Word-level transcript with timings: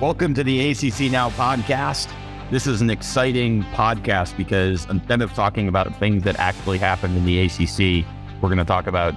Welcome 0.00 0.32
to 0.34 0.44
the 0.44 0.70
ACC 0.70 1.10
Now 1.10 1.30
podcast. 1.30 2.08
This 2.52 2.68
is 2.68 2.80
an 2.80 2.88
exciting 2.88 3.64
podcast 3.74 4.36
because 4.36 4.88
instead 4.88 5.20
of 5.22 5.32
talking 5.32 5.66
about 5.66 5.92
things 5.96 6.22
that 6.22 6.38
actually 6.38 6.78
happened 6.78 7.16
in 7.16 7.24
the 7.24 7.40
ACC, 7.40 8.06
we're 8.40 8.48
going 8.48 8.58
to 8.58 8.64
talk 8.64 8.86
about 8.86 9.12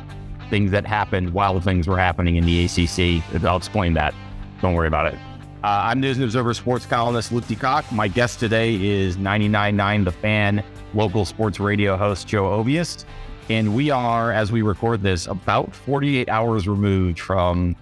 things 0.50 0.72
that 0.72 0.88
happened 0.88 1.34
while 1.34 1.60
things 1.62 1.88
were 1.88 2.00
happening 2.00 2.38
in 2.38 2.46
the 2.48 2.66
ACC. 2.66 3.24
I'll 3.44 3.58
explain 3.58 3.94
that. 3.94 4.16
Don't 4.60 4.74
worry 4.74 4.88
about 4.88 5.14
it. 5.14 5.20
Uh, 5.64 5.82
I'm 5.84 6.00
News 6.00 6.18
and 6.18 6.24
Observer 6.24 6.56
sports 6.56 6.88
columnist 6.88 7.32
Luke 7.32 7.44
DeCock. 7.44 7.92
My 7.92 8.08
guest 8.08 8.40
today 8.40 8.74
is 8.84 9.18
99.9 9.18 10.06
The 10.06 10.12
Fan, 10.12 10.64
local 10.96 11.26
sports 11.26 11.60
radio 11.60 11.96
host 11.96 12.28
Joe 12.28 12.46
Ovies. 12.46 13.06
And 13.52 13.76
we 13.76 13.92
are, 13.92 14.32
as 14.32 14.52
we 14.52 14.64
record 14.64 15.04
this, 15.04 15.28
about 15.28 15.76
48 15.76 16.28
hours 16.28 16.68
removed 16.68 17.20
from 17.20 17.76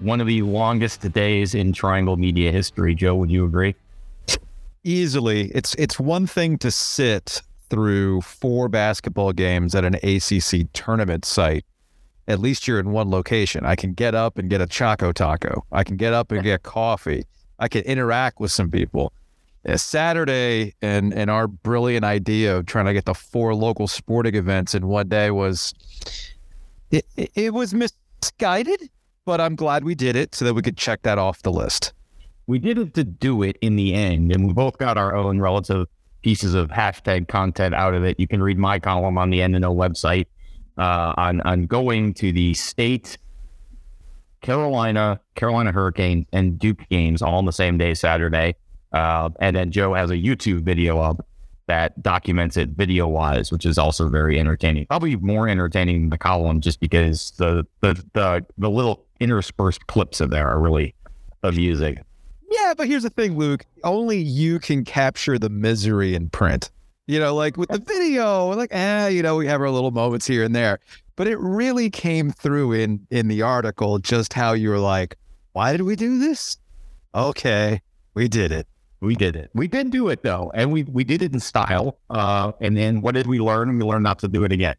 one 0.00 0.20
of 0.20 0.26
the 0.26 0.42
longest 0.42 1.10
days 1.12 1.54
in 1.54 1.72
Triangle 1.72 2.16
media 2.16 2.52
history. 2.52 2.94
Joe, 2.94 3.14
would 3.16 3.30
you 3.30 3.44
agree? 3.44 3.74
Easily. 4.84 5.50
It's 5.54 5.74
it's 5.76 5.98
one 5.98 6.26
thing 6.26 6.58
to 6.58 6.70
sit 6.70 7.42
through 7.68 8.20
four 8.20 8.68
basketball 8.68 9.32
games 9.32 9.74
at 9.74 9.84
an 9.84 9.94
ACC 9.96 10.72
tournament 10.72 11.24
site. 11.24 11.64
At 12.28 12.38
least 12.40 12.66
you're 12.66 12.78
in 12.78 12.90
one 12.90 13.10
location. 13.10 13.64
I 13.64 13.76
can 13.76 13.92
get 13.92 14.14
up 14.14 14.38
and 14.38 14.50
get 14.50 14.60
a 14.60 14.66
Choco 14.66 15.12
Taco. 15.12 15.64
I 15.72 15.84
can 15.84 15.96
get 15.96 16.12
up 16.12 16.32
and 16.32 16.42
get 16.42 16.62
coffee. 16.62 17.24
I 17.58 17.68
can 17.68 17.82
interact 17.82 18.40
with 18.40 18.52
some 18.52 18.70
people. 18.70 19.12
A 19.64 19.78
Saturday 19.78 20.74
and 20.80 21.12
and 21.12 21.30
our 21.30 21.48
brilliant 21.48 22.04
idea 22.04 22.56
of 22.56 22.66
trying 22.66 22.86
to 22.86 22.92
get 22.92 23.06
the 23.06 23.14
four 23.14 23.54
local 23.54 23.88
sporting 23.88 24.36
events 24.36 24.74
in 24.74 24.86
one 24.86 25.08
day 25.08 25.32
was 25.32 25.74
it, 26.92 27.04
it 27.16 27.52
was 27.52 27.74
misguided 27.74 28.88
but 29.26 29.40
I'm 29.40 29.56
glad 29.56 29.84
we 29.84 29.94
did 29.94 30.16
it 30.16 30.34
so 30.34 30.46
that 30.46 30.54
we 30.54 30.62
could 30.62 30.78
check 30.78 31.02
that 31.02 31.18
off 31.18 31.42
the 31.42 31.52
list. 31.52 31.92
We 32.46 32.58
did 32.58 32.78
it 32.78 32.94
to 32.94 33.04
do 33.04 33.42
it 33.42 33.58
in 33.60 33.76
the 33.76 33.92
end, 33.92 34.32
and 34.32 34.46
we 34.46 34.54
both 34.54 34.78
got 34.78 34.96
our 34.96 35.14
own 35.14 35.40
relative 35.40 35.88
pieces 36.22 36.54
of 36.54 36.70
hashtag 36.70 37.28
content 37.28 37.74
out 37.74 37.92
of 37.92 38.04
it. 38.04 38.18
You 38.18 38.28
can 38.28 38.42
read 38.42 38.56
my 38.56 38.78
column 38.78 39.18
on 39.18 39.30
the 39.30 39.40
NNO 39.40 39.74
website 39.74 40.26
uh, 40.78 41.12
on 41.16 41.40
on 41.42 41.66
going 41.66 42.14
to 42.14 42.32
the 42.32 42.54
state, 42.54 43.18
Carolina, 44.42 45.20
Carolina 45.34 45.72
Hurricanes, 45.72 46.26
and 46.32 46.58
Duke 46.58 46.88
games 46.88 47.20
all 47.20 47.34
on 47.34 47.46
the 47.46 47.52
same 47.52 47.78
day, 47.78 47.94
Saturday. 47.94 48.54
Uh, 48.92 49.30
and 49.40 49.56
then 49.56 49.72
Joe 49.72 49.94
has 49.94 50.10
a 50.10 50.16
YouTube 50.16 50.60
video 50.60 51.00
up 51.00 51.26
that 51.66 52.00
documents 52.00 52.56
it 52.56 52.68
video 52.70 53.08
wise, 53.08 53.50
which 53.50 53.66
is 53.66 53.76
also 53.76 54.08
very 54.08 54.38
entertaining. 54.38 54.86
Probably 54.86 55.16
more 55.16 55.48
entertaining 55.48 56.02
than 56.02 56.10
the 56.10 56.18
column, 56.18 56.60
just 56.60 56.78
because 56.78 57.32
the 57.32 57.66
the 57.80 57.94
the, 58.14 58.46
the 58.56 58.70
little 58.70 59.05
interspersed 59.20 59.86
clips 59.86 60.20
of 60.20 60.30
there 60.30 60.48
are 60.48 60.60
really 60.60 60.94
amusing. 61.42 61.98
Yeah, 62.50 62.74
but 62.76 62.86
here's 62.86 63.02
the 63.02 63.10
thing, 63.10 63.36
Luke. 63.36 63.64
Only 63.84 64.18
you 64.18 64.58
can 64.58 64.84
capture 64.84 65.38
the 65.38 65.50
misery 65.50 66.14
in 66.14 66.28
print. 66.30 66.70
You 67.06 67.20
know, 67.20 67.34
like 67.34 67.56
with 67.56 67.68
the 67.68 67.78
video, 67.78 68.48
like, 68.48 68.70
ah, 68.72 68.76
eh, 68.76 69.08
you 69.08 69.22
know, 69.22 69.36
we 69.36 69.46
have 69.46 69.60
our 69.60 69.70
little 69.70 69.92
moments 69.92 70.26
here 70.26 70.42
and 70.42 70.54
there. 70.54 70.80
But 71.14 71.28
it 71.28 71.38
really 71.38 71.88
came 71.88 72.30
through 72.30 72.72
in 72.72 73.06
in 73.10 73.28
the 73.28 73.42
article 73.42 73.98
just 73.98 74.32
how 74.32 74.52
you 74.52 74.70
were 74.70 74.78
like, 74.78 75.16
why 75.52 75.72
did 75.72 75.82
we 75.82 75.96
do 75.96 76.18
this? 76.18 76.58
Okay, 77.14 77.80
we 78.14 78.28
did 78.28 78.52
it. 78.52 78.66
We 79.00 79.14
did 79.14 79.36
it. 79.36 79.50
We 79.54 79.68
did 79.68 79.90
do 79.90 80.08
it 80.08 80.22
though, 80.22 80.50
and 80.54 80.72
we 80.72 80.82
we 80.84 81.04
did 81.04 81.22
it 81.22 81.32
in 81.32 81.40
style. 81.40 81.98
Uh, 82.10 82.52
and 82.60 82.76
then 82.76 83.00
what 83.00 83.14
did 83.14 83.26
we 83.26 83.38
learn? 83.38 83.78
We 83.78 83.84
learned 83.84 84.02
not 84.02 84.18
to 84.20 84.28
do 84.28 84.44
it 84.44 84.52
again. 84.52 84.76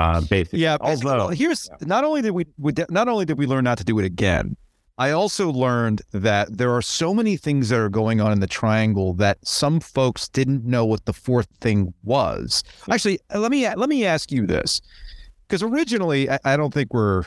Uh, 0.00 0.20
basically. 0.22 0.60
Yeah. 0.60 0.78
Although 0.80 1.28
here's 1.28 1.68
yeah. 1.68 1.86
not 1.86 2.04
only 2.04 2.22
did 2.22 2.30
we, 2.30 2.46
we 2.58 2.72
not 2.88 3.06
only 3.08 3.26
did 3.26 3.36
we 3.36 3.46
learn 3.46 3.64
not 3.64 3.78
to 3.78 3.84
do 3.84 3.98
it 3.98 4.04
again, 4.04 4.56
I 4.96 5.10
also 5.10 5.50
learned 5.50 6.02
that 6.12 6.56
there 6.56 6.72
are 6.72 6.82
so 6.82 7.14
many 7.14 7.36
things 7.36 7.68
that 7.68 7.78
are 7.78 7.88
going 7.88 8.20
on 8.20 8.32
in 8.32 8.40
the 8.40 8.46
triangle 8.46 9.12
that 9.14 9.38
some 9.46 9.80
folks 9.80 10.28
didn't 10.28 10.64
know 10.64 10.84
what 10.84 11.04
the 11.04 11.12
fourth 11.12 11.48
thing 11.60 11.92
was. 12.02 12.62
Actually, 12.90 13.18
let 13.34 13.50
me 13.50 13.68
let 13.74 13.88
me 13.88 14.04
ask 14.04 14.32
you 14.32 14.46
this, 14.46 14.80
because 15.46 15.62
originally 15.62 16.30
I, 16.30 16.38
I 16.44 16.56
don't 16.56 16.72
think 16.72 16.92
we're, 16.94 17.24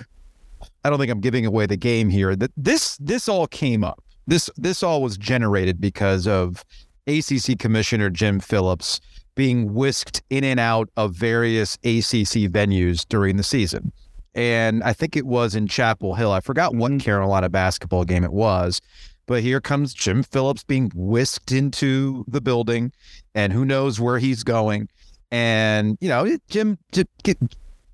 I 0.83 0.89
don't 0.89 0.99
think 0.99 1.11
I'm 1.11 1.21
giving 1.21 1.45
away 1.45 1.65
the 1.65 1.77
game 1.77 2.09
here. 2.09 2.35
That 2.35 2.51
this 2.57 2.97
this 2.97 3.29
all 3.29 3.47
came 3.47 3.83
up. 3.83 4.03
This 4.25 4.49
this 4.55 4.81
all 4.81 5.01
was 5.01 5.17
generated 5.17 5.79
because 5.79 6.27
of 6.27 6.63
ACC 7.07 7.59
Commissioner 7.59 8.09
Jim 8.09 8.39
Phillips 8.39 8.99
being 9.35 9.73
whisked 9.73 10.21
in 10.29 10.43
and 10.43 10.59
out 10.59 10.89
of 10.97 11.13
various 11.13 11.75
ACC 11.83 12.49
venues 12.51 13.05
during 13.07 13.37
the 13.37 13.43
season. 13.43 13.91
And 14.35 14.83
I 14.83 14.93
think 14.93 15.15
it 15.15 15.25
was 15.25 15.55
in 15.55 15.67
Chapel 15.67 16.15
Hill. 16.15 16.31
I 16.31 16.39
forgot 16.39 16.75
what 16.75 16.91
mm-hmm. 16.91 16.99
Carolina 16.99 17.49
basketball 17.49 18.03
game 18.03 18.23
it 18.23 18.33
was, 18.33 18.81
but 19.25 19.43
here 19.43 19.61
comes 19.61 19.93
Jim 19.93 20.23
Phillips 20.23 20.63
being 20.63 20.91
whisked 20.95 21.51
into 21.51 22.25
the 22.27 22.41
building, 22.41 22.91
and 23.35 23.53
who 23.53 23.65
knows 23.65 23.99
where 23.99 24.19
he's 24.19 24.43
going. 24.43 24.89
And, 25.31 25.97
you 26.01 26.09
know, 26.09 26.37
Jim, 26.49 26.77
give, 26.91 27.37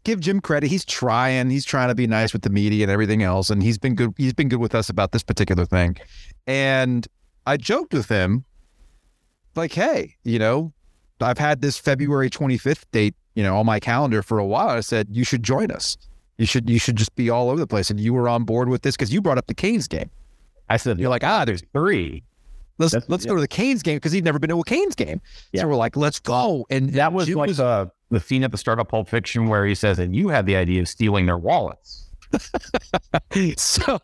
give 0.03 0.19
Jim 0.19 0.41
credit. 0.41 0.67
He's 0.67 0.85
trying. 0.85 1.49
He's 1.49 1.65
trying 1.65 1.89
to 1.89 1.95
be 1.95 2.07
nice 2.07 2.33
with 2.33 2.41
the 2.41 2.49
media 2.49 2.83
and 2.83 2.91
everything 2.91 3.23
else. 3.23 3.49
And 3.49 3.61
he's 3.61 3.77
been 3.77 3.95
good. 3.95 4.13
He's 4.17 4.33
been 4.33 4.49
good 4.49 4.59
with 4.59 4.75
us 4.75 4.89
about 4.89 5.11
this 5.11 5.23
particular 5.23 5.65
thing. 5.65 5.97
And 6.47 7.07
I 7.45 7.57
joked 7.57 7.93
with 7.93 8.09
him, 8.09 8.43
like, 9.55 9.73
hey, 9.73 10.15
you 10.23 10.39
know, 10.39 10.73
I've 11.21 11.37
had 11.37 11.61
this 11.61 11.77
February 11.77 12.29
25th 12.29 12.85
date, 12.91 13.15
you 13.35 13.43
know, 13.43 13.57
on 13.57 13.65
my 13.65 13.79
calendar 13.79 14.21
for 14.21 14.39
a 14.39 14.45
while. 14.45 14.69
I 14.69 14.79
said, 14.81 15.07
you 15.11 15.23
should 15.23 15.43
join 15.43 15.71
us. 15.71 15.97
You 16.37 16.45
should 16.45 16.69
you 16.69 16.79
should 16.79 16.95
just 16.95 17.13
be 17.15 17.29
all 17.29 17.49
over 17.49 17.59
the 17.59 17.67
place. 17.67 17.89
And 17.89 17.99
you 17.99 18.13
were 18.13 18.29
on 18.29 18.45
board 18.45 18.69
with 18.69 18.81
this 18.81 18.95
because 18.95 19.11
you 19.11 19.21
brought 19.21 19.37
up 19.37 19.47
the 19.47 19.53
Canes 19.53 19.87
game. 19.87 20.09
I 20.69 20.77
said, 20.77 20.99
you're 20.99 21.09
like, 21.09 21.23
ah, 21.23 21.43
there's 21.43 21.63
three. 21.73 22.23
Let's 22.77 22.93
That's, 22.93 23.09
let's 23.09 23.25
yeah. 23.25 23.29
go 23.29 23.35
to 23.35 23.41
the 23.41 23.47
Canes 23.47 23.83
game 23.83 23.97
because 23.97 24.13
he'd 24.13 24.23
never 24.23 24.39
been 24.39 24.49
to 24.51 24.59
a 24.59 24.63
Canes 24.63 24.95
game. 24.95 25.19
Yeah. 25.51 25.61
So 25.61 25.67
we're 25.67 25.75
like, 25.75 25.97
let's 25.97 26.19
go. 26.19 26.65
And 26.69 26.93
that 26.93 27.11
was 27.11 27.29
like 27.29 27.49
was, 27.49 27.59
uh, 27.59 27.87
the 28.09 28.21
scene 28.21 28.43
at 28.43 28.51
the 28.51 28.57
start 28.57 28.79
of 28.79 28.87
Pulp 28.87 29.09
Fiction 29.09 29.47
where 29.47 29.65
he 29.65 29.75
says, 29.75 29.99
and 29.99 30.15
you 30.15 30.29
had 30.29 30.45
the 30.45 30.55
idea 30.55 30.81
of 30.81 30.87
stealing 30.87 31.25
their 31.25 31.37
wallets. 31.37 32.05
so 33.57 33.99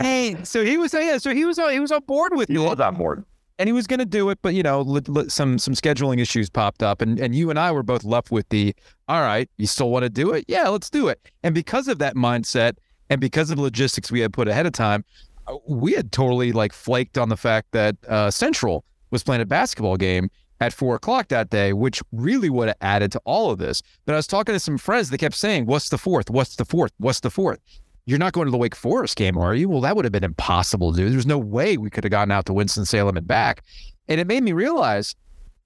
hey, 0.00 0.36
so 0.44 0.62
he 0.62 0.76
was 0.76 0.92
yeah, 0.92 1.16
so 1.18 1.34
he 1.34 1.44
was 1.44 1.58
on 1.58 1.72
he 1.72 1.80
was 1.80 1.90
on 1.90 2.02
board 2.04 2.36
with 2.36 2.48
he 2.48 2.58
was 2.58 2.78
on 2.78 2.94
board 2.94 3.24
and 3.58 3.68
he 3.68 3.72
was 3.72 3.86
going 3.86 4.00
to 4.00 4.06
do 4.06 4.30
it, 4.30 4.38
but 4.42 4.54
you 4.54 4.62
know, 4.62 4.80
li- 4.80 5.00
li- 5.06 5.28
some 5.28 5.58
some 5.58 5.74
scheduling 5.74 6.20
issues 6.20 6.50
popped 6.50 6.82
up, 6.82 7.00
and 7.00 7.18
and 7.20 7.34
you 7.34 7.50
and 7.50 7.58
I 7.58 7.70
were 7.72 7.82
both 7.82 8.04
left 8.04 8.30
with 8.30 8.48
the, 8.48 8.74
all 9.08 9.20
right, 9.20 9.48
you 9.56 9.66
still 9.66 9.90
want 9.90 10.04
to 10.04 10.10
do 10.10 10.32
it? 10.32 10.44
Yeah, 10.48 10.68
let's 10.68 10.90
do 10.90 11.08
it. 11.08 11.20
And 11.42 11.54
because 11.54 11.88
of 11.88 11.98
that 11.98 12.16
mindset, 12.16 12.74
and 13.10 13.20
because 13.20 13.50
of 13.50 13.58
logistics 13.58 14.10
we 14.10 14.20
had 14.20 14.32
put 14.32 14.48
ahead 14.48 14.66
of 14.66 14.72
time, 14.72 15.04
uh, 15.46 15.56
we 15.68 15.92
had 15.92 16.10
totally 16.10 16.52
like 16.52 16.72
flaked 16.72 17.18
on 17.18 17.28
the 17.28 17.36
fact 17.36 17.68
that 17.72 17.96
uh, 18.08 18.30
Central 18.30 18.84
was 19.10 19.22
playing 19.22 19.42
a 19.42 19.46
basketball 19.46 19.96
game 19.96 20.30
at 20.60 20.72
four 20.72 20.94
o'clock 20.94 21.28
that 21.28 21.50
day, 21.50 21.72
which 21.72 22.02
really 22.12 22.48
would 22.48 22.68
have 22.68 22.76
added 22.80 23.12
to 23.12 23.20
all 23.24 23.50
of 23.50 23.58
this. 23.58 23.82
But 24.04 24.14
I 24.14 24.16
was 24.16 24.26
talking 24.26 24.54
to 24.54 24.60
some 24.60 24.78
friends, 24.78 25.10
they 25.10 25.18
kept 25.18 25.36
saying, 25.36 25.66
"What's 25.66 25.90
the 25.90 25.98
fourth? 25.98 26.30
What's 26.30 26.56
the 26.56 26.64
fourth? 26.64 26.92
What's 26.98 27.20
the 27.20 27.30
fourth? 27.30 27.60
You're 28.06 28.18
not 28.18 28.34
going 28.34 28.46
to 28.46 28.50
the 28.50 28.58
Wake 28.58 28.74
Forest 28.74 29.16
game, 29.16 29.38
are 29.38 29.54
you? 29.54 29.68
Well, 29.68 29.80
that 29.80 29.96
would 29.96 30.04
have 30.04 30.12
been 30.12 30.24
impossible 30.24 30.92
to 30.92 30.98
do. 30.98 31.10
There's 31.10 31.26
no 31.26 31.38
way 31.38 31.78
we 31.78 31.88
could 31.88 32.04
have 32.04 32.10
gotten 32.10 32.30
out 32.30 32.44
to 32.46 32.52
Winston-Salem 32.52 33.16
and 33.16 33.26
back. 33.26 33.62
And 34.08 34.20
it 34.20 34.26
made 34.26 34.42
me 34.42 34.52
realize, 34.52 35.14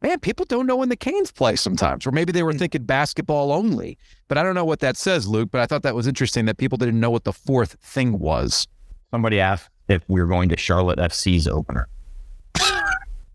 man, 0.03 0.21
people 0.21 0.47
don't 0.47 0.67
know 0.67 0.77
when 0.77 0.89
the 0.89 0.97
Canes 0.97 1.33
play 1.33 1.57
sometimes, 1.57 2.07
or 2.07 2.13
maybe 2.13 2.31
they 2.31 2.45
were 2.45 2.53
hmm. 2.53 2.59
thinking 2.59 2.85
basketball 2.85 3.51
only. 3.53 3.99
But 4.29 4.39
I 4.39 4.45
don't 4.45 4.55
know 4.55 4.65
what 4.65 4.81
that 4.81 4.97
says, 4.97 5.27
Luke. 5.27 5.51
But 5.51 5.61
I 5.61 5.67
thought 5.67 5.83
that 5.83 5.97
was 5.97 6.07
interesting 6.07 6.45
that 6.45 6.59
people 6.59 6.79
didn't 6.79 7.01
know 7.01 7.11
what 7.11 7.25
the 7.25 7.33
fourth 7.33 7.77
thing 7.83 8.19
was. 8.21 8.69
Somebody 9.11 9.41
asked 9.41 9.71
if 9.89 10.03
we 10.07 10.21
were 10.21 10.27
going 10.27 10.49
to 10.51 10.57
Charlotte 10.57 10.99
FC's 10.99 11.49
opener. 11.49 11.89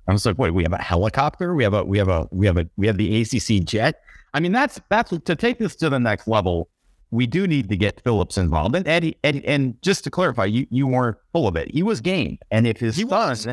I 0.08 0.12
was 0.12 0.26
like, 0.26 0.38
wait, 0.38 0.52
we 0.52 0.64
have 0.64 0.74
a 0.74 0.82
helicopter? 0.82 1.56
We 1.56 1.64
have 1.64 1.74
a 1.74 1.84
we 1.84 1.98
have 1.98 2.10
a 2.10 2.28
we 2.32 2.46
have 2.46 2.58
a 2.58 2.70
we 2.78 2.88
have 2.88 2.98
the 2.98 3.22
ACC 3.22 3.66
jet. 3.66 4.02
I 4.34 4.40
mean, 4.40 4.52
that's 4.52 4.80
that's 4.90 5.12
to 5.18 5.36
take 5.36 5.60
this 5.60 5.76
to 5.78 5.90
the 5.90 6.00
next 6.00 6.28
level 6.28 6.70
we 7.14 7.28
do 7.28 7.46
need 7.46 7.70
to 7.70 7.78
get 7.78 8.02
Phillips 8.02 8.40
involved. 8.40 8.76
And 8.76 8.88
Eddie, 8.88 9.16
Eddie 9.24 9.46
and 9.46 9.80
just 9.84 10.04
to 10.06 10.10
clarify, 10.10 10.46
you, 10.46 10.66
you 10.72 10.88
weren't 10.88 11.18
full 11.32 11.48
of 11.48 11.56
it. 11.56 11.72
He 11.72 11.84
was 11.84 12.02
game. 12.02 12.40
And 12.50 12.66
if 12.66 12.80
his 12.80 12.96
he 12.96 13.04
son, 13.04 13.10
was. 13.10 13.48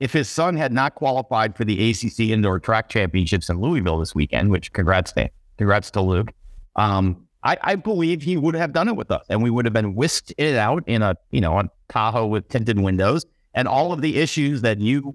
if 0.00 0.12
his 0.12 0.28
son 0.28 0.54
had 0.54 0.70
not 0.70 0.94
qualified 0.96 1.56
for 1.56 1.64
the 1.64 1.90
ACC 1.90 2.20
Indoor 2.20 2.60
Track 2.60 2.90
Championships 2.90 3.48
in 3.48 3.58
Louisville 3.58 3.98
this 3.98 4.14
weekend, 4.14 4.50
which 4.50 4.70
congrats 4.74 5.12
to, 5.12 5.30
congrats 5.56 5.90
to 5.92 6.02
Luke, 6.02 6.30
um, 6.76 7.26
I, 7.42 7.56
I, 7.62 7.74
believe 7.76 8.22
he 8.22 8.36
would 8.36 8.54
have 8.54 8.72
done 8.72 8.88
it 8.88 8.96
with 8.96 9.10
us, 9.10 9.24
and 9.30 9.42
we 9.42 9.48
would 9.50 9.64
have 9.64 9.72
been 9.72 9.94
whisked 9.94 10.34
it 10.36 10.56
out 10.56 10.82
in 10.86 11.00
a 11.00 11.16
you 11.30 11.40
know 11.40 11.58
a 11.58 11.70
Tahoe 11.88 12.26
with 12.26 12.48
tinted 12.48 12.78
windows, 12.78 13.24
and 13.54 13.66
all 13.66 13.92
of 13.92 14.02
the 14.02 14.16
issues 14.16 14.60
that 14.62 14.80
you 14.80 15.14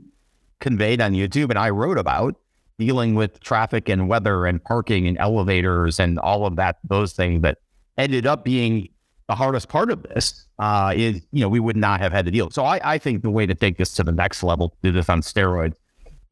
conveyed 0.59 1.01
on 1.01 1.11
YouTube 1.11 1.49
and 1.49 1.59
I 1.59 1.69
wrote 1.69 1.97
about 1.97 2.35
dealing 2.79 3.13
with 3.13 3.39
traffic 3.41 3.89
and 3.89 4.07
weather 4.07 4.45
and 4.45 4.63
parking 4.63 5.07
and 5.07 5.17
elevators 5.19 5.99
and 5.99 6.17
all 6.17 6.47
of 6.47 6.55
that 6.55 6.77
those 6.87 7.13
things 7.13 7.41
that 7.41 7.57
ended 7.97 8.25
up 8.25 8.43
being 8.43 8.89
the 9.27 9.35
hardest 9.35 9.69
part 9.69 9.89
of 9.91 10.03
this 10.03 10.45
uh, 10.59 10.93
is, 10.95 11.21
you 11.31 11.41
know, 11.41 11.49
we 11.49 11.59
would 11.59 11.77
not 11.77 12.01
have 12.01 12.11
had 12.11 12.25
to 12.25 12.31
deal. 12.31 12.49
So 12.49 12.65
I, 12.65 12.79
I 12.83 12.97
think 12.97 13.21
the 13.21 13.29
way 13.29 13.45
to 13.45 13.55
take 13.55 13.77
this 13.77 13.93
to 13.95 14.03
the 14.03 14.11
next 14.11 14.43
level, 14.43 14.75
do 14.83 14.91
this 14.91 15.09
on 15.09 15.21
steroids, 15.21 15.73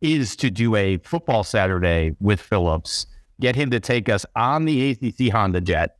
is 0.01 0.35
to 0.37 0.49
do 0.49 0.75
a 0.75 0.97
football 0.97 1.43
Saturday 1.43 2.15
with 2.19 2.41
Phillips, 2.41 3.05
get 3.39 3.55
him 3.55 3.69
to 3.71 3.79
take 3.79 4.09
us 4.09 4.25
on 4.35 4.65
the 4.65 4.91
ACC 4.91 5.31
Honda 5.31 5.61
Jet, 5.61 5.97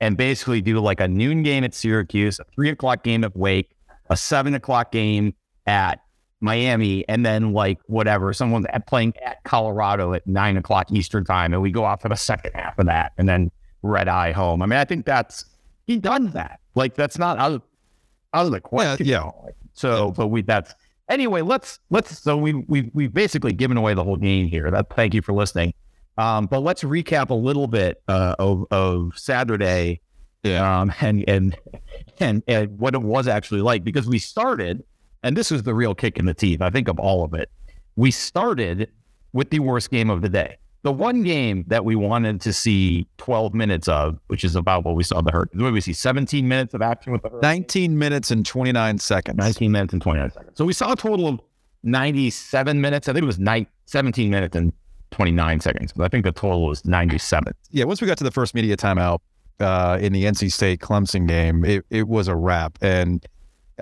and 0.00 0.16
basically 0.16 0.60
do 0.60 0.78
like 0.78 1.00
a 1.00 1.08
noon 1.08 1.42
game 1.42 1.64
at 1.64 1.74
Syracuse, 1.74 2.38
a 2.38 2.44
three 2.54 2.70
o'clock 2.70 3.02
game 3.02 3.24
at 3.24 3.36
Wake, 3.36 3.70
a 4.10 4.16
seven 4.16 4.54
o'clock 4.54 4.92
game 4.92 5.34
at 5.66 6.00
Miami, 6.40 7.06
and 7.08 7.24
then 7.24 7.52
like 7.52 7.78
whatever, 7.86 8.32
someone's 8.32 8.66
playing 8.86 9.14
at 9.24 9.42
Colorado 9.44 10.12
at 10.12 10.26
nine 10.26 10.56
o'clock 10.56 10.92
Eastern 10.92 11.24
time, 11.24 11.52
and 11.52 11.62
we 11.62 11.70
go 11.70 11.84
out 11.84 12.02
for 12.02 12.08
the 12.08 12.16
second 12.16 12.52
half 12.54 12.78
of 12.78 12.86
that, 12.86 13.12
and 13.16 13.28
then 13.28 13.50
red 13.82 14.08
eye 14.08 14.32
home. 14.32 14.62
I 14.62 14.66
mean, 14.66 14.78
I 14.78 14.84
think 14.84 15.04
that's 15.06 15.44
he 15.86 15.98
done 15.98 16.30
that. 16.30 16.60
Like 16.74 16.94
that's 16.94 17.18
not 17.18 17.38
out 17.38 17.52
of, 17.52 17.62
out 18.34 18.46
of 18.46 18.52
the 18.52 18.60
question. 18.60 19.06
Yeah. 19.06 19.24
yeah. 19.24 19.50
So, 19.72 20.12
but 20.12 20.28
we 20.28 20.42
that's 20.42 20.74
anyway. 21.08 21.42
Let's 21.42 21.78
let's. 21.90 22.18
So 22.18 22.36
we 22.36 22.54
we 22.54 22.90
we've 22.94 23.12
basically 23.12 23.52
given 23.52 23.76
away 23.76 23.94
the 23.94 24.04
whole 24.04 24.16
game 24.16 24.46
here. 24.46 24.70
That 24.70 24.90
thank 24.94 25.14
you 25.14 25.22
for 25.22 25.32
listening. 25.32 25.74
Um, 26.18 26.46
but 26.46 26.60
let's 26.60 26.82
recap 26.82 27.30
a 27.30 27.34
little 27.34 27.66
bit 27.66 28.02
uh, 28.08 28.34
of 28.38 28.66
of 28.70 29.12
Saturday. 29.16 30.00
Yeah. 30.42 30.80
Um, 30.80 30.92
and, 31.00 31.24
and 31.28 31.56
and 32.20 32.42
and 32.46 32.78
what 32.78 32.94
it 32.94 33.02
was 33.02 33.26
actually 33.26 33.62
like 33.62 33.84
because 33.84 34.06
we 34.06 34.18
started, 34.18 34.82
and 35.22 35.36
this 35.36 35.50
was 35.50 35.64
the 35.64 35.74
real 35.74 35.94
kick 35.94 36.18
in 36.18 36.26
the 36.26 36.34
teeth. 36.34 36.62
I 36.62 36.70
think 36.70 36.88
of 36.88 36.98
all 36.98 37.24
of 37.24 37.34
it. 37.34 37.50
We 37.96 38.10
started 38.10 38.90
with 39.32 39.50
the 39.50 39.58
worst 39.58 39.90
game 39.90 40.08
of 40.08 40.22
the 40.22 40.28
day 40.28 40.56
the 40.86 40.92
one 40.92 41.24
game 41.24 41.64
that 41.66 41.84
we 41.84 41.96
wanted 41.96 42.40
to 42.40 42.52
see 42.52 43.08
12 43.18 43.52
minutes 43.54 43.88
of, 43.88 44.20
which 44.28 44.44
is 44.44 44.54
about 44.54 44.84
what 44.84 44.94
we 44.94 45.02
saw 45.02 45.20
the 45.20 45.32
Hurricanes. 45.32 45.60
What 45.60 45.72
we 45.72 45.80
see 45.80 45.92
17 45.92 46.46
minutes 46.46 46.74
of 46.74 46.80
action 46.80 47.10
with 47.10 47.22
the 47.22 47.28
Hurricanes? 47.28 47.58
19 47.58 47.98
minutes 47.98 48.30
and 48.30 48.46
29 48.46 48.98
seconds. 48.98 49.36
19 49.36 49.72
minutes 49.72 49.92
and 49.94 50.00
29 50.00 50.30
seconds. 50.30 50.52
So 50.56 50.64
we 50.64 50.72
saw 50.72 50.92
a 50.92 50.96
total 50.96 51.26
of 51.26 51.40
97 51.82 52.80
minutes. 52.80 53.08
I 53.08 53.12
think 53.12 53.24
it 53.24 53.26
was 53.26 53.40
night 53.40 53.66
17 53.86 54.30
minutes 54.30 54.54
and 54.54 54.72
29 55.10 55.58
seconds. 55.58 55.92
But 55.92 56.04
I 56.04 56.08
think 56.08 56.24
the 56.24 56.30
total 56.30 56.68
was 56.68 56.84
97. 56.84 57.52
Yeah, 57.72 57.82
once 57.82 58.00
we 58.00 58.06
got 58.06 58.18
to 58.18 58.24
the 58.24 58.30
first 58.30 58.54
media 58.54 58.76
timeout 58.76 59.18
uh, 59.58 59.98
in 60.00 60.12
the 60.12 60.22
NC 60.22 60.52
State 60.52 60.78
Clemson 60.78 61.26
game, 61.26 61.64
it, 61.64 61.84
it 61.90 62.06
was 62.06 62.28
a 62.28 62.36
wrap. 62.36 62.78
And 62.80 63.26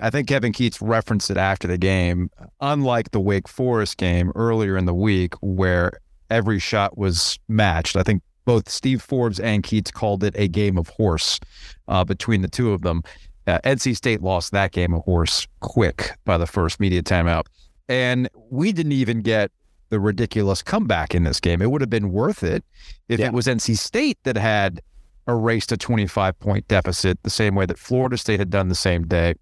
I 0.01 0.09
think 0.09 0.27
Kevin 0.27 0.53
Keatts 0.53 0.79
referenced 0.81 1.29
it 1.29 1.37
after 1.37 1.67
the 1.67 1.77
game. 1.77 2.31
Unlike 2.61 3.11
the 3.11 3.19
Wake 3.19 3.47
Forest 3.47 3.97
game 3.97 4.31
earlier 4.33 4.75
in 4.75 4.85
the 4.85 4.95
week, 4.95 5.35
where 5.41 5.99
every 6.29 6.59
shot 6.59 6.97
was 6.97 7.39
matched. 7.47 7.95
I 7.95 8.03
think 8.03 8.21
both 8.45 8.69
Steve 8.69 9.01
Forbes 9.01 9.39
and 9.39 9.63
Keatts 9.63 9.91
called 9.91 10.23
it 10.23 10.35
a 10.37 10.47
game 10.47 10.77
of 10.77 10.89
horse 10.89 11.39
uh, 11.87 12.03
between 12.03 12.41
the 12.41 12.47
two 12.47 12.71
of 12.71 12.81
them. 12.81 13.03
Uh, 13.47 13.59
NC 13.63 13.95
State 13.95 14.21
lost 14.21 14.51
that 14.51 14.71
game 14.71 14.93
of 14.93 15.03
horse 15.03 15.47
quick 15.59 16.11
by 16.25 16.37
the 16.37 16.47
first 16.47 16.79
media 16.79 17.03
timeout. 17.03 17.45
And 17.87 18.29
we 18.49 18.71
didn't 18.71 18.93
even 18.93 19.21
get 19.21 19.51
the 19.89 19.99
ridiculous 19.99 20.63
comeback 20.63 21.13
in 21.13 21.23
this 21.23 21.39
game. 21.39 21.61
It 21.61 21.69
would 21.69 21.81
have 21.81 21.89
been 21.89 22.11
worth 22.11 22.43
it 22.43 22.63
if 23.07 23.19
yeah. 23.19 23.27
it 23.27 23.33
was 23.33 23.45
NC 23.45 23.77
State 23.77 24.17
that 24.23 24.37
had 24.37 24.81
erased 25.27 25.71
a 25.71 25.77
25 25.77 26.39
point 26.39 26.67
deficit 26.67 27.21
the 27.23 27.29
same 27.29 27.55
way 27.55 27.65
that 27.65 27.77
Florida 27.77 28.17
State 28.17 28.39
had 28.39 28.49
done 28.49 28.69
the 28.69 28.75
same 28.75 29.07
day 29.07 29.35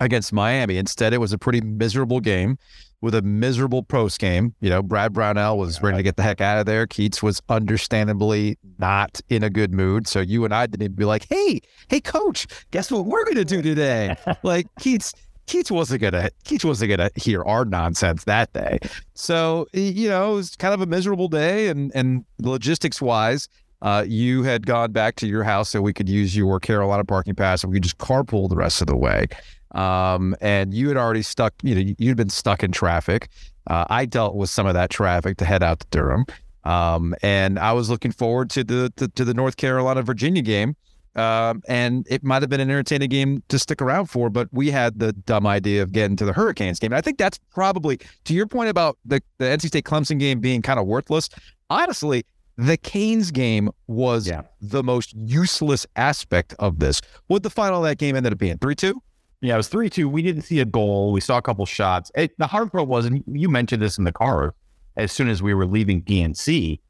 against 0.00 0.32
Miami. 0.32 0.76
Instead, 0.76 1.12
it 1.12 1.18
was 1.18 1.32
a 1.32 1.38
pretty 1.38 1.60
miserable 1.60 2.20
game 2.20 2.58
with 3.04 3.14
a 3.14 3.22
miserable 3.22 3.82
post 3.82 4.18
game. 4.18 4.54
You 4.60 4.70
know, 4.70 4.82
Brad 4.82 5.12
Brownell 5.12 5.58
was 5.58 5.82
ready 5.82 5.98
to 5.98 6.02
get 6.02 6.16
the 6.16 6.22
heck 6.22 6.40
out 6.40 6.58
of 6.58 6.66
there. 6.66 6.86
Keatts 6.86 7.22
was 7.22 7.42
understandably 7.48 8.58
not 8.78 9.20
in 9.28 9.42
a 9.44 9.50
good 9.50 9.72
mood. 9.72 10.08
So 10.08 10.20
you 10.20 10.44
and 10.44 10.54
I 10.54 10.66
didn't 10.66 10.84
even 10.84 10.96
be 10.96 11.04
like, 11.04 11.26
hey, 11.28 11.60
hey, 11.88 12.00
coach, 12.00 12.46
guess 12.70 12.90
what 12.90 13.04
we're 13.04 13.24
going 13.24 13.36
to 13.36 13.44
do 13.44 13.60
today? 13.60 14.16
like 14.42 14.66
Keatts. 14.80 15.12
Keatts 15.46 15.70
wasn't 15.70 16.00
gonna 16.00 16.30
Keatts 16.46 16.64
wasn't 16.64 16.88
gonna 16.88 17.10
hear 17.16 17.44
our 17.44 17.66
nonsense 17.66 18.24
that 18.24 18.50
day. 18.54 18.78
So 19.12 19.66
you 19.74 20.08
know 20.08 20.32
it 20.32 20.34
was 20.36 20.56
kind 20.56 20.72
of 20.72 20.80
a 20.80 20.86
miserable 20.86 21.28
day, 21.28 21.68
and 21.68 21.92
and 21.94 22.24
logistics 22.38 23.02
wise, 23.02 23.50
uh, 23.82 24.06
you 24.08 24.42
had 24.44 24.64
gone 24.64 24.92
back 24.92 25.16
to 25.16 25.26
your 25.26 25.44
house 25.44 25.68
so 25.68 25.82
we 25.82 25.92
could 25.92 26.08
use 26.08 26.34
your 26.34 26.60
Carolina 26.60 27.04
parking 27.04 27.34
pass, 27.34 27.62
and 27.62 27.70
we 27.70 27.76
could 27.76 27.82
just 27.82 27.98
carpool 27.98 28.48
the 28.48 28.56
rest 28.56 28.80
of 28.80 28.86
the 28.86 28.96
way. 28.96 29.26
Um, 29.74 30.34
and 30.40 30.72
you 30.72 30.88
had 30.88 30.96
already 30.96 31.22
stuck, 31.22 31.54
you 31.62 31.74
know, 31.74 31.94
you'd 31.98 32.16
been 32.16 32.30
stuck 32.30 32.62
in 32.62 32.72
traffic. 32.72 33.28
Uh, 33.66 33.84
I 33.90 34.06
dealt 34.06 34.34
with 34.36 34.50
some 34.50 34.66
of 34.66 34.74
that 34.74 34.90
traffic 34.90 35.36
to 35.38 35.44
head 35.44 35.62
out 35.62 35.80
to 35.80 35.86
Durham. 35.90 36.24
Um, 36.64 37.14
and 37.22 37.58
I 37.58 37.72
was 37.72 37.90
looking 37.90 38.12
forward 38.12 38.50
to 38.50 38.64
the 38.64 38.92
to, 38.96 39.08
to 39.08 39.24
the 39.24 39.34
North 39.34 39.56
Carolina 39.56 40.02
Virginia 40.02 40.42
game. 40.42 40.76
Um, 41.16 41.62
and 41.68 42.06
it 42.10 42.24
might 42.24 42.42
have 42.42 42.50
been 42.50 42.60
an 42.60 42.70
entertaining 42.70 43.08
game 43.08 43.42
to 43.48 43.58
stick 43.58 43.80
around 43.80 44.06
for, 44.06 44.30
but 44.30 44.48
we 44.50 44.70
had 44.70 44.98
the 44.98 45.12
dumb 45.12 45.46
idea 45.46 45.82
of 45.82 45.92
getting 45.92 46.16
to 46.16 46.24
the 46.24 46.32
Hurricanes 46.32 46.80
game. 46.80 46.92
And 46.92 46.98
I 46.98 47.00
think 47.00 47.18
that's 47.18 47.38
probably 47.52 48.00
to 48.24 48.34
your 48.34 48.48
point 48.48 48.68
about 48.68 48.98
the, 49.04 49.22
the 49.38 49.44
NC 49.44 49.68
State 49.68 49.84
Clemson 49.84 50.18
game 50.18 50.40
being 50.40 50.60
kind 50.60 50.80
of 50.80 50.86
worthless. 50.86 51.28
Honestly, 51.70 52.24
the 52.56 52.76
Canes 52.76 53.30
game 53.30 53.70
was 53.86 54.26
yeah. 54.26 54.42
the 54.60 54.82
most 54.82 55.14
useless 55.14 55.86
aspect 55.94 56.54
of 56.58 56.80
this. 56.80 57.00
What 57.28 57.44
the 57.44 57.50
final 57.50 57.84
of 57.84 57.88
that 57.88 57.98
game 57.98 58.16
ended 58.16 58.32
up 58.32 58.38
being? 58.38 58.58
3 58.58 58.74
2? 58.74 59.00
Yeah, 59.44 59.54
it 59.54 59.56
was 59.58 59.68
3 59.68 59.90
2. 59.90 60.08
We 60.08 60.22
didn't 60.22 60.42
see 60.42 60.60
a 60.60 60.64
goal. 60.64 61.12
We 61.12 61.20
saw 61.20 61.36
a 61.36 61.42
couple 61.42 61.66
shots. 61.66 62.10
It, 62.14 62.36
the 62.38 62.46
hard 62.46 62.72
part 62.72 62.88
was, 62.88 63.04
and 63.04 63.22
you 63.26 63.50
mentioned 63.50 63.82
this 63.82 63.98
in 63.98 64.04
the 64.04 64.12
car 64.12 64.54
as 64.96 65.12
soon 65.12 65.28
as 65.28 65.42
we 65.42 65.52
were 65.52 65.66
leaving 65.66 66.00
PNC, 66.02 66.80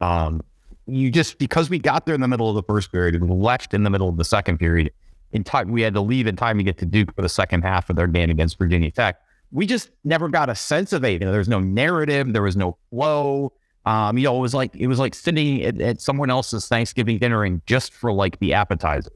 um, 0.00 0.40
you 0.86 1.10
just, 1.10 1.38
because 1.38 1.68
we 1.68 1.78
got 1.78 2.06
there 2.06 2.14
in 2.14 2.22
the 2.22 2.28
middle 2.28 2.48
of 2.48 2.54
the 2.54 2.62
first 2.62 2.92
period 2.92 3.14
and 3.14 3.42
left 3.42 3.74
in 3.74 3.82
the 3.82 3.90
middle 3.90 4.08
of 4.08 4.16
the 4.16 4.24
second 4.24 4.56
period, 4.56 4.90
in 5.32 5.44
time, 5.44 5.70
we 5.70 5.82
had 5.82 5.92
to 5.92 6.00
leave 6.00 6.26
in 6.26 6.34
time 6.34 6.56
to 6.56 6.64
get 6.64 6.78
to 6.78 6.86
Duke 6.86 7.14
for 7.14 7.20
the 7.20 7.28
second 7.28 7.60
half 7.60 7.90
of 7.90 7.96
their 7.96 8.06
game 8.06 8.30
against 8.30 8.56
Virginia 8.58 8.90
Tech. 8.90 9.20
We 9.52 9.66
just 9.66 9.90
never 10.02 10.30
got 10.30 10.48
a 10.48 10.54
sense 10.54 10.94
of 10.94 11.04
anything. 11.04 11.28
There 11.28 11.38
was 11.38 11.48
no 11.48 11.60
narrative, 11.60 12.32
there 12.32 12.42
was 12.42 12.56
no 12.56 12.78
flow. 12.88 13.52
Um, 13.84 14.16
you 14.16 14.24
know, 14.24 14.36
it 14.36 14.40
was 14.40 14.54
like 14.54 14.74
it 14.74 14.86
was 14.86 14.98
like 14.98 15.14
sitting 15.14 15.62
at, 15.62 15.78
at 15.80 16.00
someone 16.00 16.30
else's 16.30 16.68
Thanksgiving 16.68 17.18
dinner 17.18 17.44
and 17.44 17.60
just 17.66 17.92
for 17.92 18.12
like 18.12 18.38
the 18.38 18.54
appetizers. 18.54 19.12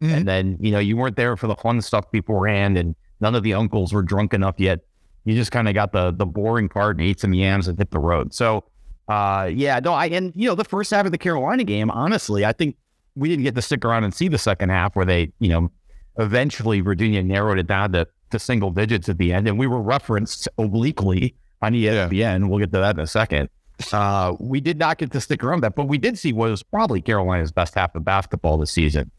Mm-hmm. 0.00 0.14
And 0.14 0.28
then, 0.28 0.56
you 0.60 0.70
know, 0.70 0.78
you 0.78 0.96
weren't 0.96 1.16
there 1.16 1.36
for 1.36 1.46
the 1.46 1.56
fun 1.56 1.80
stuff 1.80 2.10
beforehand 2.10 2.76
and 2.76 2.94
none 3.20 3.34
of 3.34 3.42
the 3.42 3.54
uncles 3.54 3.92
were 3.92 4.02
drunk 4.02 4.34
enough 4.34 4.56
yet. 4.58 4.80
You 5.24 5.34
just 5.34 5.50
kind 5.50 5.68
of 5.68 5.74
got 5.74 5.92
the 5.92 6.12
the 6.12 6.26
boring 6.26 6.68
part 6.68 6.96
and 6.96 7.06
ate 7.06 7.18
some 7.18 7.34
yams 7.34 7.66
and 7.66 7.76
hit 7.78 7.90
the 7.90 7.98
road. 7.98 8.32
So 8.34 8.64
uh 9.08 9.50
yeah, 9.52 9.80
no, 9.80 9.92
I 9.92 10.06
and 10.06 10.32
you 10.36 10.48
know, 10.48 10.54
the 10.54 10.64
first 10.64 10.90
half 10.90 11.06
of 11.06 11.12
the 11.12 11.18
Carolina 11.18 11.64
game, 11.64 11.90
honestly, 11.90 12.44
I 12.44 12.52
think 12.52 12.76
we 13.16 13.28
didn't 13.28 13.44
get 13.44 13.54
to 13.54 13.62
stick 13.62 13.84
around 13.84 14.04
and 14.04 14.14
see 14.14 14.28
the 14.28 14.38
second 14.38 14.68
half 14.68 14.94
where 14.94 15.06
they, 15.06 15.32
you 15.40 15.48
know, 15.48 15.70
eventually 16.18 16.80
Virginia 16.80 17.22
narrowed 17.22 17.58
it 17.58 17.66
down 17.66 17.92
to, 17.92 18.06
to 18.30 18.38
single 18.38 18.70
digits 18.70 19.08
at 19.08 19.18
the 19.18 19.32
end. 19.32 19.48
And 19.48 19.58
we 19.58 19.66
were 19.66 19.80
referenced 19.80 20.48
obliquely 20.58 21.34
on 21.62 21.72
ESPN. 21.72 22.12
Yeah. 22.12 22.38
We'll 22.38 22.58
get 22.58 22.72
to 22.72 22.78
that 22.78 22.96
in 22.96 23.00
a 23.00 23.06
second. 23.06 23.48
Uh, 23.92 24.34
we 24.40 24.60
did 24.60 24.78
not 24.78 24.98
get 24.98 25.10
to 25.12 25.20
stick 25.20 25.44
around 25.44 25.62
that, 25.62 25.74
but 25.74 25.86
we 25.86 25.98
did 25.98 26.18
see 26.18 26.32
what 26.32 26.50
was 26.50 26.62
probably 26.62 27.00
Carolina's 27.00 27.52
best 27.52 27.74
half 27.74 27.94
of 27.94 28.04
basketball 28.04 28.56
this 28.58 28.70
season. 28.70 29.10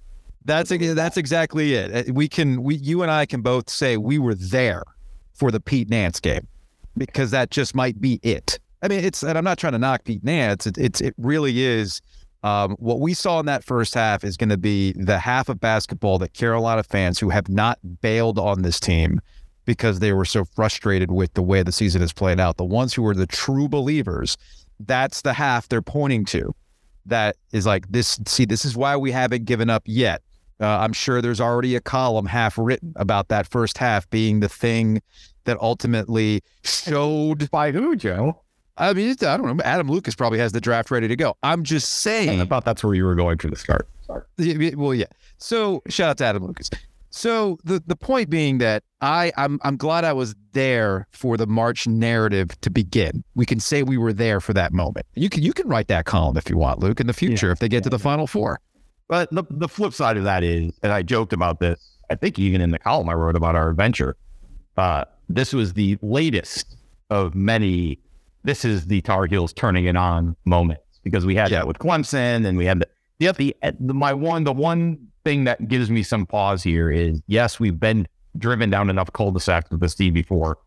That's 0.45 0.69
that's 0.69 1.17
exactly 1.17 1.73
it. 1.73 2.09
Uh, 2.09 2.13
we 2.13 2.27
can 2.27 2.63
we 2.63 2.75
you 2.75 3.01
and 3.01 3.11
I 3.11 3.25
can 3.25 3.41
both 3.41 3.69
say 3.69 3.97
we 3.97 4.17
were 4.17 4.35
there 4.35 4.83
for 5.33 5.51
the 5.51 5.59
Pete 5.59 5.89
Nance 5.89 6.19
game 6.19 6.47
because 6.97 7.31
that 7.31 7.51
just 7.51 7.75
might 7.75 7.99
be 7.99 8.19
it. 8.23 8.59
I 8.81 8.87
mean, 8.87 9.03
it's 9.03 9.23
and 9.23 9.37
I'm 9.37 9.43
not 9.43 9.57
trying 9.57 9.73
to 9.73 9.79
knock 9.79 10.03
Pete 10.03 10.23
Nance. 10.23 10.67
It, 10.67 10.77
it's 10.77 11.01
it 11.01 11.13
really 11.17 11.63
is. 11.63 12.01
Um, 12.43 12.75
what 12.79 12.99
we 12.99 13.13
saw 13.13 13.39
in 13.39 13.45
that 13.47 13.63
first 13.63 13.93
half 13.95 14.23
is 14.23 14.37
going 14.37 14.49
to 14.49 14.57
be 14.57 14.93
the 14.93 15.17
half 15.19 15.49
of 15.49 15.59
basketball 15.59 16.19
that 16.19 16.33
Carolina 16.33 16.83
fans 16.83 17.19
who 17.19 17.29
have 17.29 17.49
not 17.49 17.79
bailed 18.01 18.37
on 18.37 18.61
this 18.61 18.79
team 18.79 19.19
because 19.65 19.99
they 19.99 20.13
were 20.13 20.23
so 20.23 20.45
frustrated 20.45 21.11
with 21.11 21.33
the 21.33 21.41
way 21.41 21.61
the 21.61 21.71
season 21.71 22.01
has 22.01 22.13
played 22.13 22.39
out. 22.39 22.57
The 22.57 22.63
ones 22.63 22.93
who 22.93 23.05
are 23.05 23.13
the 23.13 23.27
true 23.27 23.67
believers, 23.67 24.37
that's 24.79 25.23
the 25.23 25.33
half 25.33 25.67
they're 25.67 25.81
pointing 25.81 26.25
to. 26.25 26.53
That 27.05 27.35
is 27.51 27.65
like 27.65 27.89
this. 27.89 28.19
See, 28.27 28.45
this 28.45 28.65
is 28.65 28.77
why 28.77 28.95
we 28.95 29.11
haven't 29.11 29.45
given 29.45 29.69
up 29.69 29.83
yet. 29.85 30.21
Uh, 30.59 30.79
I'm 30.79 30.93
sure 30.93 31.21
there's 31.21 31.41
already 31.41 31.75
a 31.75 31.81
column 31.81 32.25
half 32.25 32.57
written 32.57 32.93
about 32.95 33.27
that 33.27 33.47
first 33.47 33.77
half 33.77 34.09
being 34.09 34.39
the 34.39 34.49
thing 34.49 35.01
that 35.45 35.59
ultimately 35.61 36.41
showed 36.63 37.49
by 37.51 37.71
who, 37.71 37.95
Joe? 37.95 38.41
I 38.77 38.93
mean, 38.93 39.15
I 39.21 39.37
don't 39.37 39.57
know. 39.57 39.63
Adam 39.63 39.89
Lucas 39.89 40.15
probably 40.15 40.39
has 40.39 40.51
the 40.51 40.61
draft 40.61 40.91
ready 40.91 41.07
to 41.07 41.15
go. 41.15 41.35
I'm 41.41 41.63
just 41.63 41.89
saying. 41.89 42.41
I 42.41 42.45
thought 42.45 42.65
that's 42.65 42.83
where 42.83 42.93
you 42.93 43.05
were 43.05 43.15
going 43.15 43.37
for 43.39 43.49
the 43.49 43.55
start. 43.55 43.87
Sorry. 44.05 44.73
Well, 44.75 44.93
yeah. 44.93 45.05
So 45.37 45.81
shout 45.89 46.11
out 46.11 46.17
to 46.19 46.25
Adam 46.25 46.45
Lucas. 46.45 46.69
So 47.09 47.57
the 47.63 47.81
the 47.87 47.95
point 47.95 48.29
being 48.29 48.59
that 48.59 48.83
I 49.01 49.31
I'm 49.37 49.59
I'm 49.63 49.77
glad 49.77 50.03
I 50.03 50.13
was 50.13 50.35
there 50.51 51.07
for 51.11 51.37
the 51.37 51.47
March 51.47 51.87
narrative 51.87 52.49
to 52.61 52.69
begin. 52.69 53.23
We 53.33 53.45
can 53.45 53.59
say 53.59 53.81
we 53.81 53.97
were 53.97 54.13
there 54.13 54.39
for 54.39 54.53
that 54.53 54.73
moment. 54.73 55.05
You 55.15 55.29
can 55.29 55.41
you 55.41 55.53
can 55.53 55.67
write 55.67 55.87
that 55.87 56.05
column 56.05 56.37
if 56.37 56.49
you 56.49 56.57
want, 56.57 56.79
Luke, 56.79 56.99
in 56.99 57.07
the 57.07 57.13
future 57.13 57.47
yeah. 57.47 57.53
if 57.53 57.59
they 57.59 57.69
get 57.69 57.83
to 57.83 57.89
the 57.89 57.97
Final 57.99 58.27
Four. 58.27 58.59
But 59.07 59.29
the, 59.31 59.43
the 59.49 59.67
flip 59.67 59.93
side 59.93 60.17
of 60.17 60.23
that 60.25 60.43
is, 60.43 60.73
and 60.83 60.91
I 60.91 61.01
joked 61.01 61.33
about 61.33 61.59
this, 61.59 61.97
I 62.09 62.15
think 62.15 62.39
even 62.39 62.61
in 62.61 62.71
the 62.71 62.79
column 62.79 63.09
I 63.09 63.13
wrote 63.13 63.35
about 63.35 63.55
our 63.55 63.69
adventure, 63.69 64.17
uh, 64.77 65.05
this 65.29 65.53
was 65.53 65.73
the 65.73 65.97
latest 66.01 66.77
of 67.09 67.35
many. 67.35 67.99
This 68.43 68.65
is 68.65 68.87
the 68.87 69.01
Tar 69.01 69.25
Heels 69.25 69.53
turning 69.53 69.85
it 69.85 69.95
on 69.95 70.35
moments 70.45 70.83
because 71.03 71.25
we 71.25 71.35
had 71.35 71.51
yeah. 71.51 71.59
that 71.59 71.67
with 71.67 71.79
Clemson 71.79 72.45
and 72.45 72.57
we 72.57 72.65
had 72.65 72.79
the, 72.79 72.87
the, 73.19 73.31
the, 73.33 73.75
the, 73.79 73.93
my 73.93 74.13
one, 74.13 74.43
the 74.43 74.53
one 74.53 74.97
thing 75.23 75.43
that 75.45 75.67
gives 75.67 75.89
me 75.89 76.03
some 76.03 76.25
pause 76.25 76.63
here 76.63 76.91
is 76.91 77.21
yes, 77.27 77.59
we've 77.59 77.79
been 77.79 78.07
driven 78.37 78.69
down 78.69 78.89
enough 78.89 79.11
cul-de-sacs 79.13 79.69
with 79.71 79.79
this 79.79 79.95
team 79.95 80.13
before. 80.13 80.57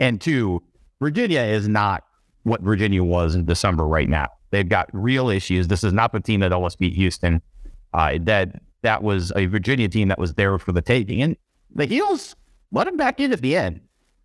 And 0.00 0.20
two, 0.20 0.62
Virginia 1.00 1.40
is 1.40 1.68
not 1.68 2.04
what 2.42 2.60
Virginia 2.62 3.04
was 3.04 3.34
in 3.34 3.44
December 3.44 3.86
right 3.86 4.08
now. 4.08 4.28
They've 4.50 4.68
got 4.68 4.88
real 4.92 5.28
issues. 5.28 5.68
This 5.68 5.84
is 5.84 5.92
not 5.92 6.12
the 6.12 6.20
team 6.20 6.40
that 6.40 6.52
almost 6.52 6.78
beat 6.78 6.94
Houston 6.94 7.40
uh, 7.92 8.18
that 8.22 8.62
that 8.82 9.02
was 9.02 9.32
a 9.36 9.46
Virginia 9.46 9.88
team 9.88 10.08
that 10.08 10.18
was 10.18 10.34
there 10.34 10.58
for 10.58 10.72
the 10.72 10.82
taking, 10.82 11.22
and 11.22 11.36
the 11.74 11.86
Heels 11.86 12.34
let 12.72 12.86
him 12.86 12.96
back 12.96 13.20
in 13.20 13.32
at 13.32 13.40
the 13.40 13.56
end. 13.56 13.80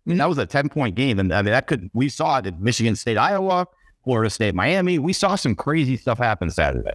And 0.06 0.20
that 0.20 0.28
was 0.28 0.38
a 0.38 0.46
10 0.46 0.68
point 0.68 0.94
game. 0.94 1.18
And 1.18 1.32
I 1.32 1.42
mean, 1.42 1.52
that 1.52 1.66
could, 1.66 1.90
we 1.92 2.08
saw 2.08 2.38
it 2.38 2.46
at 2.46 2.60
Michigan 2.60 2.94
State, 2.96 3.16
Iowa, 3.16 3.66
Florida 4.04 4.30
State, 4.30 4.54
Miami. 4.54 4.98
We 4.98 5.12
saw 5.12 5.34
some 5.34 5.54
crazy 5.54 5.96
stuff 5.96 6.18
happen 6.18 6.50
Saturday. 6.50 6.92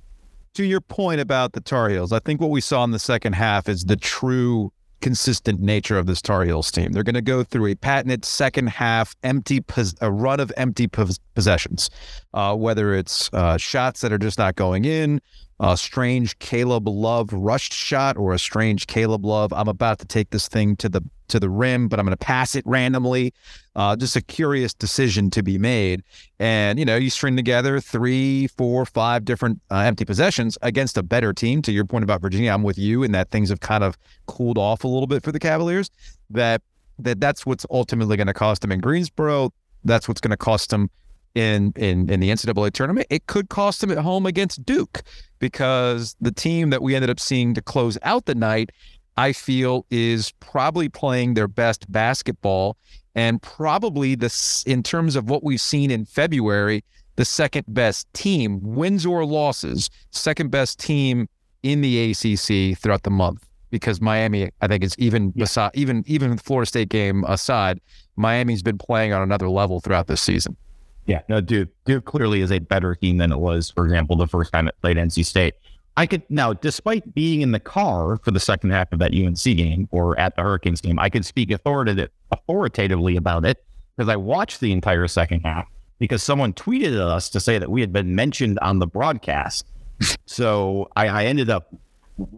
To 0.55 0.65
your 0.65 0.81
point 0.81 1.21
about 1.21 1.53
the 1.53 1.61
Tar 1.61 1.89
Heels, 1.89 2.11
I 2.11 2.19
think 2.19 2.41
what 2.41 2.49
we 2.49 2.61
saw 2.61 2.83
in 2.83 2.91
the 2.91 2.99
second 2.99 3.33
half 3.33 3.69
is 3.69 3.85
the 3.85 3.95
true 3.95 4.71
consistent 5.01 5.59
nature 5.59 5.97
of 5.97 6.05
this 6.05 6.21
Tar 6.21 6.43
Heels 6.43 6.71
team. 6.71 6.91
They're 6.91 7.03
going 7.03 7.15
to 7.15 7.21
go 7.21 7.43
through 7.43 7.67
a 7.67 7.75
patented 7.75 8.23
second 8.23 8.67
half 8.67 9.15
empty 9.23 9.59
pos- 9.59 9.95
a 10.01 10.11
run 10.11 10.39
of 10.39 10.51
empty 10.57 10.87
pos- 10.87 11.19
possessions, 11.35 11.89
uh, 12.33 12.55
whether 12.55 12.93
it's 12.93 13.29
uh, 13.33 13.57
shots 13.57 14.01
that 14.01 14.13
are 14.13 14.17
just 14.17 14.37
not 14.37 14.55
going 14.55 14.85
in, 14.85 15.19
a 15.61 15.77
strange 15.77 16.37
Caleb 16.39 16.87
Love 16.87 17.31
rushed 17.31 17.71
shot, 17.71 18.17
or 18.17 18.33
a 18.33 18.39
strange 18.39 18.87
Caleb 18.87 19.23
Love. 19.23 19.53
I'm 19.53 19.67
about 19.67 19.99
to 19.99 20.05
take 20.05 20.31
this 20.31 20.47
thing 20.47 20.75
to 20.77 20.89
the 20.89 21.01
to 21.27 21.39
the 21.39 21.49
rim, 21.49 21.87
but 21.87 21.97
I'm 21.97 22.05
going 22.05 22.17
to 22.17 22.17
pass 22.17 22.55
it 22.55 22.63
randomly. 22.65 23.33
Uh, 23.75 23.95
just 23.95 24.17
a 24.17 24.21
curious 24.21 24.73
decision 24.73 25.29
to 25.29 25.41
be 25.41 25.57
made. 25.57 26.03
And, 26.39 26.77
you 26.77 26.83
know, 26.83 26.97
you 26.97 27.09
string 27.09 27.37
together 27.37 27.79
three, 27.79 28.47
four, 28.47 28.85
five 28.85 29.23
different 29.23 29.61
uh, 29.71 29.77
empty 29.77 30.03
possessions 30.03 30.57
against 30.61 30.97
a 30.97 31.03
better 31.03 31.31
team. 31.31 31.61
To 31.61 31.71
your 31.71 31.85
point 31.85 32.03
about 32.03 32.21
Virginia, 32.21 32.51
I'm 32.51 32.63
with 32.63 32.77
you 32.77 33.03
in 33.03 33.13
that 33.13 33.29
things 33.29 33.47
have 33.49 33.61
kind 33.61 33.83
of 33.83 33.97
cooled 34.25 34.57
off 34.57 34.83
a 34.83 34.87
little 34.87 35.07
bit 35.07 35.23
for 35.23 35.31
the 35.31 35.39
Cavaliers. 35.39 35.89
That 36.29 36.61
that 36.99 37.21
that's 37.21 37.45
what's 37.45 37.65
ultimately 37.69 38.17
going 38.17 38.27
to 38.27 38.33
cost 38.33 38.61
them 38.61 38.71
in 38.71 38.81
Greensboro. 38.81 39.53
That's 39.85 40.07
what's 40.07 40.21
going 40.21 40.31
to 40.31 40.37
cost 40.37 40.71
them 40.71 40.89
in 41.35 41.73
in 41.75 42.09
in 42.09 42.19
the 42.19 42.29
NCAA 42.29 42.71
tournament. 42.73 43.07
It 43.09 43.27
could 43.27 43.49
cost 43.49 43.81
them 43.81 43.91
at 43.91 43.99
home 43.99 44.25
against 44.25 44.65
Duke 44.65 45.01
because 45.39 46.15
the 46.21 46.31
team 46.31 46.69
that 46.69 46.81
we 46.81 46.95
ended 46.95 47.09
up 47.09 47.19
seeing 47.19 47.53
to 47.53 47.61
close 47.61 47.97
out 48.03 48.25
the 48.25 48.35
night 48.35 48.71
I 49.17 49.33
feel 49.33 49.85
is 49.89 50.31
probably 50.39 50.89
playing 50.89 51.33
their 51.33 51.47
best 51.47 51.91
basketball 51.91 52.77
and 53.13 53.41
probably 53.41 54.15
this 54.15 54.63
in 54.63 54.83
terms 54.83 55.15
of 55.15 55.29
what 55.29 55.43
we've 55.43 55.61
seen 55.61 55.91
in 55.91 56.05
February, 56.05 56.83
the 57.17 57.25
second 57.25 57.65
best 57.67 58.11
team, 58.13 58.59
wins 58.61 59.05
or 59.05 59.25
losses, 59.25 59.89
second 60.11 60.49
best 60.49 60.79
team 60.79 61.27
in 61.61 61.81
the 61.81 62.11
ACC 62.11 62.77
throughout 62.77 63.03
the 63.03 63.09
month. 63.09 63.45
Because 63.69 64.01
Miami, 64.01 64.49
I 64.61 64.67
think, 64.67 64.83
is 64.83 64.95
even 64.97 65.31
yeah. 65.35 65.43
beside, 65.43 65.71
even 65.75 66.03
even 66.05 66.35
the 66.35 66.43
Florida 66.43 66.67
State 66.67 66.89
game 66.89 67.23
aside, 67.25 67.79
Miami's 68.17 68.61
been 68.61 68.77
playing 68.77 69.13
on 69.13 69.21
another 69.21 69.49
level 69.49 69.79
throughout 69.79 70.07
this 70.07 70.21
season. 70.21 70.57
Yeah, 71.05 71.21
no, 71.27 71.41
Duke 71.41 71.69
Duke 71.85 72.05
clearly 72.05 72.41
is 72.41 72.51
a 72.51 72.59
better 72.59 72.95
team 72.95 73.17
than 73.17 73.31
it 73.31 73.39
was, 73.39 73.71
for 73.71 73.85
example, 73.85 74.15
the 74.15 74.27
first 74.27 74.53
time 74.53 74.67
it 74.67 74.75
played 74.81 74.97
NC 74.97 75.25
State. 75.25 75.55
I 75.97 76.05
could 76.05 76.23
now, 76.29 76.53
despite 76.53 77.13
being 77.13 77.41
in 77.41 77.51
the 77.51 77.59
car 77.59 78.17
for 78.23 78.31
the 78.31 78.39
second 78.39 78.71
half 78.71 78.91
of 78.93 78.99
that 78.99 79.13
UNC 79.13 79.43
game 79.43 79.89
or 79.91 80.17
at 80.19 80.35
the 80.35 80.41
Hurricanes 80.41 80.79
game, 80.79 80.97
I 80.99 81.09
could 81.09 81.25
speak 81.25 81.51
authoritative, 81.51 82.09
authoritatively 82.31 83.17
about 83.17 83.45
it 83.45 83.63
because 83.97 84.07
I 84.07 84.15
watched 84.15 84.61
the 84.61 84.71
entire 84.71 85.07
second 85.07 85.41
half 85.41 85.67
because 85.99 86.23
someone 86.23 86.53
tweeted 86.53 86.95
at 86.95 87.07
us 87.07 87.29
to 87.29 87.39
say 87.39 87.59
that 87.59 87.69
we 87.69 87.81
had 87.81 87.91
been 87.91 88.15
mentioned 88.15 88.57
on 88.59 88.79
the 88.79 88.87
broadcast. 88.87 89.65
so 90.25 90.89
I, 90.95 91.07
I, 91.07 91.25
ended 91.25 91.49
up 91.49 91.75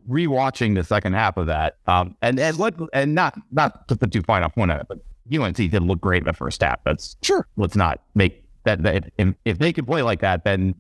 rewatching 0.09 0.75
the 0.75 0.83
second 0.83 1.13
half 1.13 1.37
of 1.37 1.47
that, 1.47 1.77
um, 1.87 2.17
and 2.21 2.37
and 2.39 2.57
what 2.57 2.75
and 2.91 3.15
not 3.15 3.39
not 3.51 3.87
to 3.87 3.95
put 3.95 4.11
too 4.11 4.21
fine 4.21 4.43
a 4.43 4.49
point 4.49 4.71
on 4.71 4.81
it, 4.81 4.87
but 4.89 4.99
UNC 5.33 5.55
did 5.55 5.81
look 5.81 6.01
great 6.01 6.23
in 6.23 6.27
the 6.27 6.33
first 6.33 6.61
half. 6.61 6.83
That's 6.83 7.15
sure. 7.21 7.47
Let's 7.55 7.77
not 7.77 8.01
make 8.15 8.42
that, 8.63 8.83
that 8.83 9.11
if, 9.17 9.33
if 9.45 9.59
they 9.59 9.73
could 9.73 9.87
play 9.87 10.01
like 10.01 10.21
that, 10.21 10.43
then 10.43 10.75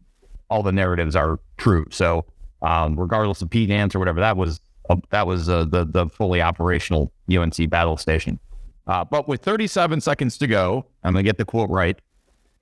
all 0.49 0.63
the 0.63 0.71
narratives 0.71 1.15
are 1.15 1.39
true. 1.57 1.85
So 1.91 2.25
um, 2.63 2.97
regardless 2.99 3.41
of 3.41 3.49
Pete 3.49 3.69
Nance 3.69 3.93
or 3.93 3.99
whatever. 3.99 4.19
That 4.21 4.37
was 4.37 4.59
uh, 4.89 4.95
that 5.11 5.27
was 5.27 5.49
uh, 5.49 5.65
the 5.65 5.85
the 5.85 6.07
fully 6.07 6.41
operational 6.41 7.11
UNC 7.31 7.69
battle 7.69 7.97
station. 7.97 8.39
Uh, 8.85 9.05
but 9.05 9.29
with 9.29 9.41
37 9.41 10.01
seconds 10.01 10.37
to 10.39 10.47
go, 10.47 10.85
I'm 11.03 11.13
gonna 11.13 11.23
get 11.23 11.37
the 11.37 11.45
quote 11.45 11.69
right. 11.69 11.99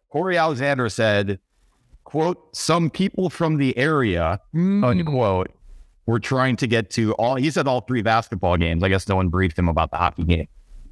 Cory 0.10 0.38
Alexander 0.38 0.90
said, 0.90 1.40
"quote 2.04 2.56
Some 2.56 2.90
people 2.90 3.30
from 3.30 3.58
the 3.58 3.78
area 3.78 4.40
mm. 4.54 4.84
unquote 4.84 5.52
were 6.06 6.20
trying 6.20 6.58
to 6.58 6.68
get 6.68 6.90
to 6.92 7.14
all." 7.14 7.36
He 7.36 7.50
said 7.52 7.68
all 7.68 7.82
three 7.82 8.02
basketball 8.02 8.58
games. 8.58 8.84
I 8.84 8.90
guess 8.90 9.08
no 9.08 9.16
one 9.16 9.30
briefed 9.30 9.58
him 9.58 9.70
about 9.70 9.92
the 9.92 9.98
hockey 9.98 10.24
game. 10.24 10.48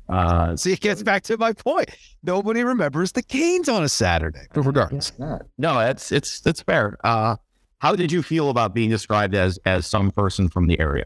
Uh, 0.10 0.56
See, 0.56 0.74
it 0.74 0.80
gets 0.80 1.04
back 1.04 1.24
to 1.24 1.38
my 1.38 1.54
point. 1.54 1.90
Nobody 2.24 2.64
remembers 2.64 3.12
the 3.12 3.22
Canes 3.22 3.70
on 3.70 3.84
a 3.84 3.90
Saturday. 3.90 4.48
But 4.54 4.64
regardless, 4.64 5.14
no, 5.58 5.80
it's 5.80 6.12
it's 6.12 6.46
it's 6.46 6.62
fair. 6.62 6.98
Uh, 7.04 7.36
how 7.78 7.96
did 7.96 8.12
you 8.12 8.24
feel 8.24 8.50
about 8.50 8.74
being 8.74 8.90
described 8.90 9.36
as 9.36 9.60
as 9.66 9.86
some 9.86 10.12
person 10.12 10.50
from 10.50 10.68
the 10.68 10.80
area? 10.80 11.06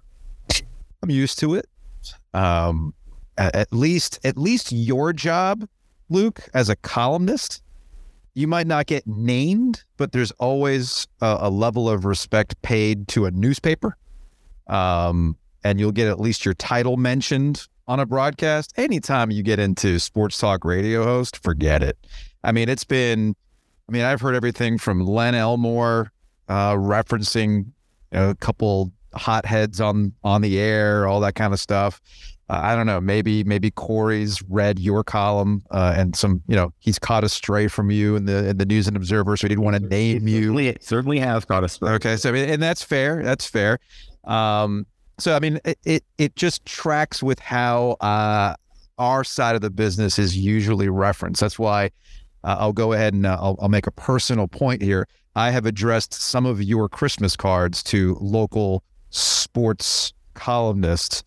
I'm 1.01 1.09
used 1.09 1.37
to 1.39 1.55
it. 1.55 1.67
Um, 2.33 2.93
at 3.37 3.71
least 3.73 4.19
at 4.23 4.37
least 4.37 4.71
your 4.71 5.11
job, 5.11 5.67
Luke, 6.09 6.39
as 6.53 6.69
a 6.69 6.75
columnist, 6.77 7.61
you 8.35 8.47
might 8.47 8.67
not 8.67 8.85
get 8.85 9.05
named, 9.05 9.83
but 9.97 10.13
there's 10.13 10.31
always 10.33 11.07
a, 11.21 11.37
a 11.41 11.49
level 11.49 11.89
of 11.89 12.05
respect 12.05 12.59
paid 12.61 13.07
to 13.09 13.25
a 13.25 13.31
newspaper. 13.31 13.97
Um, 14.67 15.37
and 15.65 15.79
you'll 15.79 15.91
get 15.91 16.07
at 16.07 16.19
least 16.19 16.45
your 16.45 16.53
title 16.53 16.95
mentioned 16.97 17.67
on 17.87 17.99
a 17.99 18.05
broadcast. 18.05 18.73
Anytime 18.77 19.31
you 19.31 19.43
get 19.43 19.59
into 19.59 19.99
sports 19.99 20.37
talk 20.37 20.65
radio 20.65 21.03
host, 21.03 21.41
forget 21.43 21.83
it. 21.83 21.97
I 22.43 22.51
mean, 22.51 22.69
it's 22.69 22.83
been, 22.83 23.35
I 23.87 23.91
mean, 23.91 24.03
I've 24.03 24.21
heard 24.21 24.35
everything 24.35 24.77
from 24.77 25.05
Len 25.05 25.35
Elmore 25.35 26.11
uh, 26.47 26.73
referencing 26.73 27.65
you 28.11 28.19
know, 28.19 28.29
a 28.29 28.35
couple 28.35 28.91
hotheads 29.13 29.79
on 29.79 30.13
on 30.23 30.41
the 30.41 30.59
air, 30.59 31.07
all 31.07 31.19
that 31.21 31.35
kind 31.35 31.53
of 31.53 31.59
stuff. 31.59 32.01
Uh, 32.49 32.59
I 32.61 32.75
don't 32.75 32.85
know. 32.85 32.99
Maybe 32.99 33.43
maybe 33.43 33.71
Cory's 33.71 34.41
read 34.49 34.77
your 34.77 35.03
column 35.03 35.63
uh, 35.71 35.93
and 35.95 36.15
some. 36.15 36.41
You 36.47 36.55
know, 36.55 36.73
he's 36.79 36.99
caught 36.99 37.23
astray 37.23 37.67
from 37.67 37.89
you 37.89 38.15
in 38.15 38.25
the 38.25 38.49
in 38.49 38.57
the 38.57 38.65
News 38.65 38.87
and 38.87 38.97
Observer, 38.97 39.37
so 39.37 39.45
he 39.45 39.49
didn't 39.49 39.63
want 39.63 39.77
to 39.77 39.87
name 39.87 40.27
you. 40.27 40.41
Certainly, 40.41 40.77
certainly 40.81 41.19
has 41.19 41.45
caught 41.45 41.63
a 41.63 41.69
stray. 41.69 41.91
Okay, 41.91 42.17
so 42.17 42.33
and 42.33 42.61
that's 42.61 42.83
fair. 42.83 43.23
That's 43.23 43.45
fair. 43.45 43.79
Um, 44.25 44.85
so 45.19 45.35
I 45.35 45.39
mean, 45.39 45.59
it, 45.65 45.77
it, 45.83 46.03
it 46.17 46.35
just 46.35 46.65
tracks 46.65 47.21
with 47.21 47.39
how 47.39 47.91
uh, 48.01 48.55
our 48.97 49.23
side 49.23 49.55
of 49.55 49.61
the 49.61 49.69
business 49.69 50.17
is 50.17 50.37
usually 50.37 50.89
referenced. 50.89 51.41
That's 51.41 51.59
why 51.59 51.91
uh, 52.43 52.57
I'll 52.59 52.73
go 52.73 52.93
ahead 52.93 53.13
and 53.13 53.25
uh, 53.25 53.37
I'll, 53.39 53.57
I'll 53.61 53.69
make 53.69 53.87
a 53.87 53.91
personal 53.91 54.47
point 54.47 54.81
here. 54.81 55.07
I 55.35 55.51
have 55.51 55.65
addressed 55.65 56.13
some 56.13 56.45
of 56.45 56.61
your 56.61 56.89
Christmas 56.89 57.35
cards 57.35 57.81
to 57.83 58.17
local 58.21 58.83
sports 59.09 60.13
columnists 60.33 61.23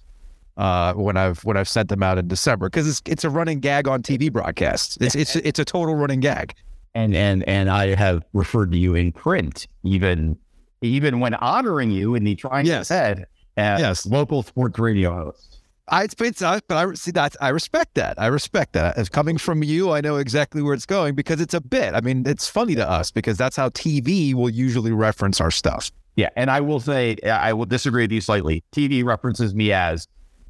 uh, 0.56 0.94
when 0.94 1.16
I've 1.16 1.44
when 1.44 1.56
I've 1.56 1.68
sent 1.68 1.88
them 1.88 2.02
out 2.02 2.18
in 2.18 2.28
December 2.28 2.68
because 2.68 2.88
it's 2.88 3.02
it's 3.06 3.24
a 3.24 3.30
running 3.30 3.60
gag 3.60 3.88
on 3.88 4.02
TV 4.02 4.32
broadcasts. 4.32 4.96
It's 5.00 5.14
it's 5.14 5.36
it's 5.44 5.58
a 5.58 5.64
total 5.64 5.94
running 5.94 6.20
gag. 6.20 6.54
And 6.94 7.14
and 7.14 7.46
and 7.48 7.68
I 7.68 7.94
have 7.94 8.24
referred 8.32 8.72
to 8.72 8.78
you 8.78 8.94
in 8.94 9.12
print, 9.12 9.66
even 9.84 10.38
even 10.82 11.20
when 11.20 11.34
honoring 11.34 11.90
you 11.90 12.14
in 12.14 12.24
the 12.24 12.34
Triangle 12.36 12.72
yes. 12.72 12.88
Head 12.88 13.26
as 13.56 13.80
yes. 13.80 14.06
local 14.06 14.42
sports 14.42 14.78
radio 14.78 15.14
host. 15.14 15.56
I, 15.88 16.04
it's, 16.04 16.14
it's 16.20 16.42
uh, 16.42 16.58
but 16.66 16.76
I 16.76 16.94
see 16.94 17.12
that 17.12 17.36
I 17.40 17.48
respect 17.48 17.94
that. 17.94 18.20
I 18.20 18.26
respect 18.26 18.72
that. 18.72 18.98
As 18.98 19.08
coming 19.08 19.38
from 19.38 19.62
you, 19.62 19.92
I 19.92 20.00
know 20.00 20.16
exactly 20.16 20.60
where 20.60 20.74
it's 20.74 20.86
going 20.86 21.14
because 21.14 21.40
it's 21.40 21.54
a 21.54 21.60
bit. 21.60 21.94
I 21.94 22.00
mean, 22.00 22.24
it's 22.26 22.48
funny 22.48 22.74
to 22.74 22.88
us 22.88 23.12
because 23.12 23.38
that's 23.38 23.56
how 23.56 23.68
TV 23.68 24.34
will 24.34 24.50
usually 24.50 24.90
reference 24.90 25.40
our 25.40 25.52
stuff. 25.52 25.92
Yeah, 26.16 26.30
and 26.34 26.50
I 26.50 26.60
will 26.60 26.80
say 26.80 27.16
I 27.24 27.52
will 27.52 27.66
disagree 27.66 28.04
with 28.04 28.12
you 28.12 28.20
slightly. 28.20 28.64
TV 28.72 29.04
references 29.04 29.54
me 29.54 29.72
as 29.72 30.08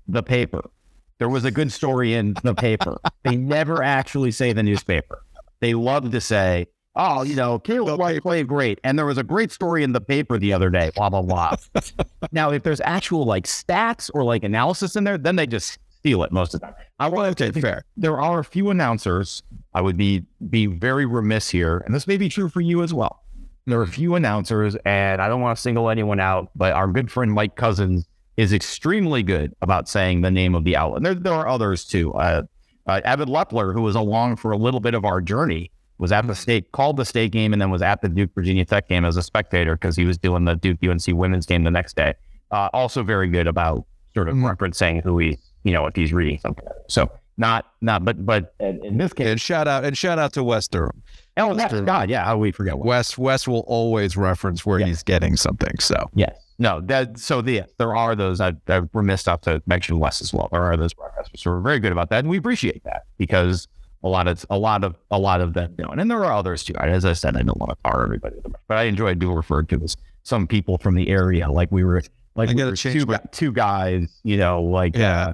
the 0.09 0.23
paper. 0.23 0.71
There 1.19 1.29
was 1.29 1.45
a 1.45 1.51
good 1.51 1.73
story 1.73 2.15
in 2.15 2.37
the 2.43 2.55
paper. 2.55 2.99
they 3.25 3.37
never 3.37 3.83
actually 3.83 4.31
say 4.31 4.53
the 4.53 4.63
newspaper. 4.63 5.23
They 5.61 5.75
love 5.75 6.13
to 6.13 6.21
say 6.21 6.67
oh, 6.97 7.23
you 7.23 7.37
know, 7.37 7.59
Caleb 7.59 8.01
White 8.01 8.23
played 8.23 8.49
great. 8.49 8.81
And 8.83 8.99
there 8.99 9.07
was 9.07 9.19
a 9.19 9.23
great 9.23 9.53
story 9.53 9.83
in 9.83 9.93
the 9.93 10.01
paper 10.01 10.39
the 10.39 10.53
other 10.53 10.71
day, 10.71 10.91
blah, 10.97 11.11
blah, 11.11 11.23
blah. 11.23 11.57
now, 12.33 12.51
if 12.51 12.63
there's 12.63 12.81
actual 12.81 13.25
like 13.25 13.45
stats 13.45 14.11
or 14.15 14.25
like 14.25 14.43
analysis 14.43 14.97
in 14.97 15.05
there, 15.05 15.19
then 15.19 15.37
they 15.37 15.47
just 15.47 15.79
steal 15.99 16.23
it 16.23 16.33
most 16.33 16.55
of 16.55 16.61
the 16.61 16.67
time. 16.67 16.77
I 16.99 17.09
want 17.09 17.37
to 17.37 17.53
be 17.53 17.61
fair. 17.61 17.85
There 17.97 18.21
are 18.21 18.39
a 18.39 18.45
few 18.45 18.71
announcers. 18.71 19.43
I 19.75 19.81
would 19.81 19.97
be 19.97 20.25
be 20.49 20.67
very 20.67 21.05
remiss 21.05 21.51
here, 21.51 21.79
and 21.85 21.95
this 21.95 22.07
may 22.07 22.17
be 22.17 22.29
true 22.29 22.49
for 22.49 22.61
you 22.61 22.83
as 22.83 22.95
well. 22.95 23.23
There 23.67 23.79
are 23.79 23.83
a 23.83 23.89
few 23.89 24.15
announcers, 24.15 24.77
and 24.85 25.21
I 25.21 25.29
don't 25.29 25.41
want 25.41 25.57
to 25.57 25.61
single 25.61 25.91
anyone 25.91 26.21
out, 26.21 26.51
but 26.55 26.73
our 26.73 26.87
good 26.87 27.11
friend 27.11 27.33
Mike 27.33 27.57
Cousins 27.57 28.07
is 28.37 28.53
extremely 28.53 29.23
good 29.23 29.55
about 29.61 29.89
saying 29.89 30.21
the 30.21 30.31
name 30.31 30.55
of 30.55 30.65
the 30.65 30.77
outlet. 30.77 30.99
And 30.99 31.07
there, 31.07 31.15
there 31.15 31.33
are 31.33 31.49
others 31.49 31.85
too. 31.85 32.13
Uh, 32.15 32.43
uh, 32.87 33.01
Evan 33.05 33.29
Lepler, 33.29 33.73
who 33.73 33.83
was 33.83 33.97
along 33.97 34.37
for 34.37 34.53
a 34.53 34.57
little 34.57 34.79
bit 34.79 34.95
of 34.95 35.05
our 35.05 35.21
journey, 35.21 35.71
was 35.99 36.13
at 36.13 36.27
the 36.27 36.35
state, 36.35 36.73
called 36.73 36.97
the 36.97 37.05
state 37.05 37.33
game, 37.33 37.53
and 37.53 37.61
then 37.61 37.71
was 37.71 37.83
at 37.83 38.03
the 38.03 38.09
Duke 38.09 38.31
Virginia 38.35 38.65
Tech 38.65 38.89
game 38.89 39.05
as 39.05 39.17
a 39.17 39.23
spectator 39.23 39.77
because 39.77 39.97
he 39.97 40.05
was 40.05 40.19
doing 40.19 40.45
the 40.45 40.55
Duke 40.55 40.79
UNC 40.83 41.07
women's 41.09 41.47
game 41.47 41.65
the 41.65 41.71
next 41.71 41.97
day. 41.97 42.15
Uh, 42.51 42.69
also 42.73 43.03
very 43.03 43.29
good 43.29 43.47
about 43.47 43.85
sort 44.15 44.29
of 44.29 44.35
mm-hmm. 44.35 44.47
referencing 44.47 45.03
who 45.03 45.19
he, 45.19 45.39
you 45.65 45.73
know, 45.73 45.87
if 45.87 45.97
he's 45.97 46.13
reading 46.13 46.39
something. 46.39 46.65
So 46.89 47.11
not, 47.39 47.67
not, 47.81 48.05
but, 48.05 48.25
but 48.25 48.55
in 48.61 48.97
this 48.99 49.13
case, 49.13 49.27
and 49.29 49.41
shout 49.41 49.69
out 49.69 49.85
and 49.85 49.97
shout 49.97 50.19
out 50.19 50.33
to 50.35 50.45
Wes 50.45 50.69
Durham. 50.69 51.03
Oh, 51.37 51.55
Wes 51.55 51.73
God, 51.83 52.09
yeah. 52.09 52.25
How 52.25 52.39
we 52.39 52.51
forget 52.51 52.79
Wes? 52.79 53.19
Wes 53.19 53.47
will 53.47 53.65
always 53.67 54.17
reference 54.17 54.65
where 54.65 54.79
yes. 54.79 54.89
he's 54.89 55.03
getting 55.03 55.37
something. 55.37 55.79
So 55.79 56.09
yes, 56.15 56.35
no. 56.59 56.81
That 56.81 57.19
so 57.19 57.43
the 57.43 57.65
there 57.77 57.95
are 57.95 58.15
those. 58.15 58.41
I, 58.41 58.55
I 58.69 58.83
remiss 58.95 59.27
not 59.27 59.43
to 59.43 59.63
mention 59.67 59.99
Wes 59.99 60.23
as 60.23 60.33
well. 60.33 60.49
There 60.51 60.63
are 60.63 60.79
those 60.79 60.95
broadcasters 60.95 61.45
who 61.45 61.51
are 61.51 61.61
very 61.61 61.79
good 61.79 61.93
about 61.93 62.09
that, 62.09 62.21
and 62.21 62.29
we 62.29 62.39
appreciate 62.39 62.83
that 62.85 63.03
because 63.19 63.69
a 64.03 64.09
lot 64.09 64.29
of 64.29 64.45
a 64.51 64.59
lot 64.59 64.85
of 64.85 64.97
a 65.11 65.19
lot 65.19 65.41
of 65.41 65.55
them 65.55 65.75
know, 65.79 65.89
and 65.89 66.11
there 66.11 66.25
are 66.25 66.33
others 66.33 66.63
too. 66.65 66.75
As 66.77 67.05
I 67.05 67.13
said, 67.13 67.37
I 67.37 67.43
don't 67.43 67.59
want 67.59 67.71
to 67.71 67.77
tar 67.85 68.05
everybody, 68.05 68.37
but 68.69 68.79
I 68.79 68.85
enjoy 68.85 69.15
being 69.15 69.33
referred 69.33 69.69
to 69.71 69.83
as 69.83 69.97
some 70.23 70.47
people 70.47 70.79
from 70.79 70.95
the 70.95 71.09
area, 71.09 71.51
like 71.51 71.71
we 71.71 71.85
were 71.85 72.03
like 72.35 72.51
we 72.51 72.63
were 72.63 72.77
two, 72.77 73.07
my... 73.07 73.21
two 73.33 73.53
guys, 73.53 74.21
you 74.23 74.37
know, 74.37 74.63
like 74.63 74.97
yeah. 74.97 75.29
Uh, 75.29 75.33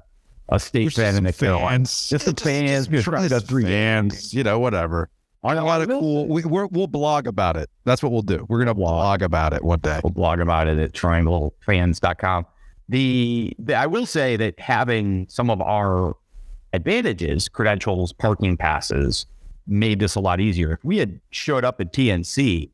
a 0.48 0.60
state 0.60 0.92
fan 0.92 1.16
and 1.16 1.26
a 1.26 1.32
fans, 1.32 2.10
just 2.10 2.26
the 2.26 2.34
fans, 2.34 2.86
just, 2.86 3.08
just, 3.08 3.28
just 3.30 3.50
fans, 3.50 4.34
you 4.34 4.42
know, 4.42 4.58
whatever. 4.58 5.08
A 5.44 5.54
lot 5.54 5.80
of 5.80 5.88
cool. 5.88 6.28
We, 6.28 6.44
we 6.44 6.66
will 6.66 6.86
blog 6.86 7.26
about 7.26 7.56
it. 7.56 7.68
That's 7.84 8.02
what 8.02 8.12
we'll 8.12 8.22
do. 8.22 8.44
We're 8.48 8.58
gonna 8.58 8.74
blog 8.74 9.22
about 9.22 9.52
it 9.52 9.64
one 9.64 9.80
day. 9.80 9.98
We'll 10.04 10.12
blog 10.12 10.40
about 10.40 10.68
it 10.68 10.78
at 10.78 10.92
trianglefans.com. 10.92 12.46
The, 12.88 13.52
the 13.58 13.74
I 13.74 13.86
will 13.86 14.06
say 14.06 14.36
that 14.36 14.60
having 14.60 15.26
some 15.28 15.50
of 15.50 15.60
our 15.60 16.16
advantages, 16.72 17.48
credentials, 17.48 18.12
parking 18.12 18.56
passes, 18.56 19.26
made 19.66 20.00
this 20.00 20.14
a 20.14 20.20
lot 20.20 20.40
easier. 20.40 20.72
If 20.72 20.84
we 20.84 20.98
had 20.98 21.20
showed 21.30 21.64
up 21.64 21.80
at 21.80 21.92
PNC, 21.92 22.70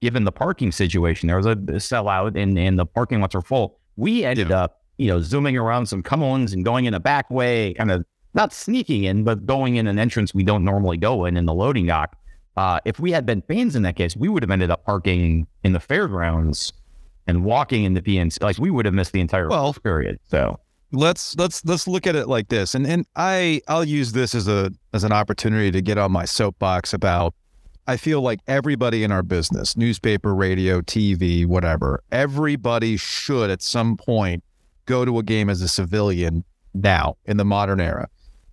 given 0.00 0.24
the 0.24 0.32
parking 0.32 0.72
situation, 0.72 1.26
there 1.26 1.36
was 1.36 1.46
a 1.46 1.56
sellout 1.56 2.40
and, 2.40 2.58
and 2.58 2.78
the 2.78 2.86
parking 2.86 3.20
lots 3.20 3.34
are 3.34 3.42
full. 3.42 3.78
We 3.96 4.24
ended 4.24 4.50
yeah. 4.50 4.64
up, 4.64 4.82
you 4.98 5.08
know, 5.08 5.20
zooming 5.20 5.56
around 5.56 5.86
some 5.86 6.02
cones 6.02 6.52
and 6.52 6.64
going 6.64 6.84
in 6.84 6.94
a 6.94 7.00
back 7.00 7.30
way, 7.30 7.74
kind 7.74 7.90
of 7.90 8.04
not 8.34 8.52
sneaking 8.52 9.04
in, 9.04 9.24
but 9.24 9.46
going 9.46 9.76
in 9.76 9.86
an 9.86 9.98
entrance 9.98 10.34
we 10.34 10.44
don't 10.44 10.64
normally 10.64 10.96
go 10.96 11.24
in 11.24 11.36
in 11.36 11.46
the 11.46 11.54
loading 11.54 11.86
dock. 11.86 12.16
Uh, 12.56 12.80
if 12.84 12.98
we 12.98 13.12
had 13.12 13.24
been 13.24 13.40
fans 13.42 13.76
in 13.76 13.82
that 13.82 13.96
case, 13.96 14.16
we 14.16 14.28
would 14.28 14.42
have 14.42 14.50
ended 14.50 14.70
up 14.70 14.84
parking 14.84 15.46
in 15.62 15.72
the 15.72 15.80
fairgrounds 15.80 16.72
and 17.26 17.44
walking 17.44 17.84
in 17.84 17.94
the 17.94 18.02
PNC. 18.02 18.42
Like 18.42 18.58
we 18.58 18.70
would 18.70 18.84
have 18.84 18.94
missed 18.94 19.12
the 19.12 19.20
entire 19.20 19.48
well, 19.48 19.72
period. 19.74 20.18
So 20.28 20.58
let's 20.92 21.36
let's 21.36 21.64
let's 21.64 21.86
look 21.86 22.06
at 22.06 22.16
it 22.16 22.28
like 22.28 22.48
this, 22.48 22.74
and 22.74 22.86
and 22.86 23.06
I 23.16 23.60
I'll 23.68 23.84
use 23.84 24.12
this 24.12 24.34
as 24.34 24.48
a 24.48 24.72
as 24.92 25.04
an 25.04 25.12
opportunity 25.12 25.70
to 25.70 25.80
get 25.80 25.98
on 25.98 26.12
my 26.12 26.24
soapbox 26.24 26.92
about. 26.92 27.34
I 27.86 27.96
feel 27.96 28.20
like 28.20 28.40
everybody 28.46 29.02
in 29.02 29.10
our 29.10 29.22
business, 29.22 29.74
newspaper, 29.74 30.34
radio, 30.34 30.82
TV, 30.82 31.46
whatever, 31.46 32.02
everybody 32.12 32.98
should 32.98 33.48
at 33.48 33.62
some 33.62 33.96
point 33.96 34.44
go 34.84 35.06
to 35.06 35.18
a 35.18 35.22
game 35.22 35.48
as 35.48 35.62
a 35.62 35.68
civilian 35.68 36.44
now 36.74 37.16
in 37.24 37.38
the 37.38 37.46
modern 37.46 37.80
era 37.80 38.06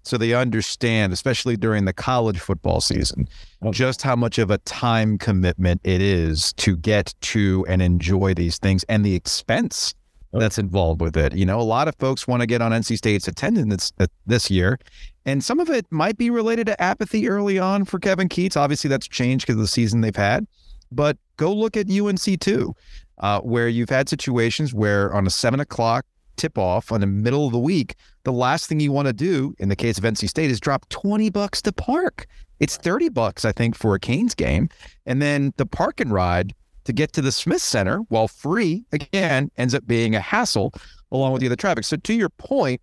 so 0.05 0.17
they 0.17 0.33
understand, 0.33 1.11
especially 1.11 1.57
during 1.57 1.85
the 1.85 1.93
college 1.93 2.39
football 2.39 2.79
season, 2.79 3.27
oh. 3.63 3.71
just 3.71 4.03
how 4.03 4.15
much 4.15 4.37
of 4.37 4.51
a 4.51 4.59
time 4.59 5.17
commitment 5.17 5.81
it 5.83 6.01
is 6.01 6.53
to 6.53 6.77
get 6.77 7.13
to 7.21 7.65
and 7.67 7.81
enjoy 7.81 8.33
these 8.33 8.59
things 8.59 8.83
and 8.87 9.03
the 9.03 9.15
expense 9.15 9.95
that's 10.39 10.57
involved 10.57 11.01
with 11.01 11.17
it. 11.17 11.35
You 11.35 11.45
know, 11.45 11.59
a 11.59 11.63
lot 11.63 11.87
of 11.87 11.95
folks 11.95 12.27
want 12.27 12.41
to 12.41 12.47
get 12.47 12.61
on 12.61 12.71
NC 12.71 12.97
State's 12.97 13.27
attendance 13.27 13.91
this 14.25 14.51
year, 14.51 14.79
and 15.25 15.43
some 15.43 15.59
of 15.59 15.69
it 15.69 15.85
might 15.89 16.17
be 16.17 16.29
related 16.29 16.67
to 16.67 16.81
apathy 16.81 17.27
early 17.27 17.59
on 17.59 17.85
for 17.85 17.99
Kevin 17.99 18.29
Keatts. 18.29 18.57
Obviously, 18.57 18.89
that's 18.89 19.07
changed 19.07 19.45
because 19.45 19.55
of 19.55 19.61
the 19.61 19.67
season 19.67 20.01
they've 20.01 20.15
had. 20.15 20.45
But 20.91 21.17
go 21.37 21.53
look 21.53 21.75
at 21.75 21.89
UNC 21.89 22.39
too, 22.39 22.73
uh, 23.19 23.41
where 23.41 23.67
you've 23.67 23.89
had 23.89 24.07
situations 24.07 24.73
where 24.73 25.13
on 25.13 25.25
a 25.27 25.29
seven 25.29 25.59
o'clock 25.59 26.05
tip 26.35 26.57
off 26.57 26.91
on 26.91 27.01
the 27.01 27.07
middle 27.07 27.45
of 27.45 27.51
the 27.51 27.59
week, 27.59 27.95
the 28.23 28.31
last 28.31 28.67
thing 28.67 28.79
you 28.79 28.91
want 28.91 29.07
to 29.07 29.13
do 29.13 29.55
in 29.59 29.69
the 29.69 29.75
case 29.75 29.97
of 29.97 30.03
NC 30.03 30.29
State 30.29 30.51
is 30.51 30.59
drop 30.59 30.87
20 30.89 31.29
bucks 31.29 31.61
to 31.63 31.71
park. 31.71 32.27
It's 32.59 32.77
30 32.77 33.09
bucks, 33.09 33.45
I 33.45 33.51
think, 33.51 33.75
for 33.75 33.95
a 33.95 33.99
Canes 33.99 34.35
game. 34.35 34.69
And 35.05 35.21
then 35.21 35.53
the 35.57 35.65
park 35.65 35.99
and 35.99 36.11
ride 36.11 36.53
to 36.85 36.93
get 36.93 37.13
to 37.13 37.21
the 37.21 37.31
Smith 37.31 37.61
Center, 37.61 37.97
while 38.09 38.27
free, 38.27 38.85
again, 38.91 39.51
ends 39.57 39.75
up 39.75 39.85
being 39.85 40.15
a 40.15 40.19
hassle 40.19 40.73
along 41.11 41.33
with 41.33 41.41
the 41.41 41.47
other 41.47 41.55
traffic. 41.55 41.83
So 41.83 41.97
to 41.97 42.13
your 42.13 42.29
point 42.29 42.81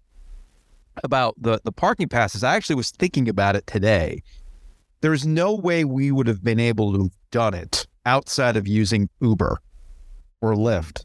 about 1.02 1.35
the, 1.40 1.61
the 1.64 1.73
parking 1.73 2.09
passes, 2.09 2.44
I 2.44 2.54
actually 2.54 2.76
was 2.76 2.90
thinking 2.90 3.28
about 3.28 3.57
it 3.57 3.66
today. 3.66 4.22
There's 5.00 5.26
no 5.26 5.55
way 5.55 5.85
we 5.85 6.12
would 6.12 6.26
have 6.26 6.44
been 6.44 6.61
able 6.61 6.92
to 6.92 7.03
have 7.05 7.12
done 7.31 7.55
it 7.55 7.87
outside 8.05 8.57
of 8.57 8.68
using 8.68 9.09
Uber 9.20 9.59
or 10.40 10.55
Lyft 10.55 11.05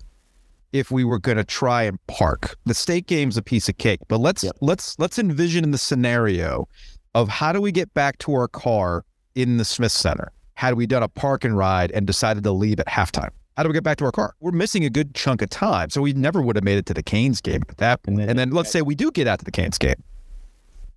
if 0.73 0.91
we 0.91 1.03
were 1.03 1.19
going 1.19 1.37
to 1.37 1.43
try 1.43 1.83
and 1.83 2.05
park. 2.07 2.57
The 2.65 2.73
state 2.73 3.07
game's 3.07 3.37
a 3.37 3.41
piece 3.41 3.69
of 3.69 3.77
cake, 3.77 3.99
but 4.07 4.19
let's 4.19 4.43
yep. 4.43 4.55
let's 4.61 4.99
let's 4.99 5.17
envision 5.17 5.63
in 5.63 5.71
the 5.71 5.77
scenario 5.77 6.67
of 7.15 7.29
how 7.29 7.51
do 7.51 7.61
we 7.61 7.71
get 7.71 7.93
back 7.93 8.17
to 8.19 8.33
our 8.33 8.47
car 8.47 9.05
in 9.33 9.57
the 9.57 9.65
Smith 9.65 9.91
Center? 9.91 10.31
Had 10.57 10.73
we 10.73 10.87
done 10.87 11.03
a 11.03 11.07
park 11.07 11.43
and 11.43 11.55
ride 11.55 11.91
and 11.91 12.07
decided 12.07 12.43
to 12.43 12.51
leave 12.51 12.79
at 12.79 12.87
halftime? 12.87 13.29
How 13.55 13.61
do 13.61 13.69
we 13.69 13.73
get 13.73 13.83
back 13.83 13.99
to 13.99 14.05
our 14.05 14.11
car? 14.11 14.33
We're 14.39 14.49
missing 14.49 14.83
a 14.85 14.89
good 14.89 15.13
chunk 15.13 15.43
of 15.43 15.51
time, 15.51 15.91
so 15.91 16.01
we 16.01 16.13
never 16.13 16.41
would 16.41 16.55
have 16.55 16.63
made 16.63 16.79
it 16.79 16.87
to 16.87 16.95
the 16.95 17.03
Canes 17.03 17.41
game 17.41 17.61
at 17.69 17.77
that 17.77 18.01
point. 18.01 18.13
And 18.13 18.19
then, 18.21 18.29
and 18.29 18.39
then 18.39 18.49
let's 18.49 18.71
say 18.71 18.81
we 18.81 18.95
do 18.95 19.11
get 19.11 19.27
out 19.27 19.37
to 19.37 19.45
the 19.45 19.51
Canes 19.51 19.77
game. 19.77 20.01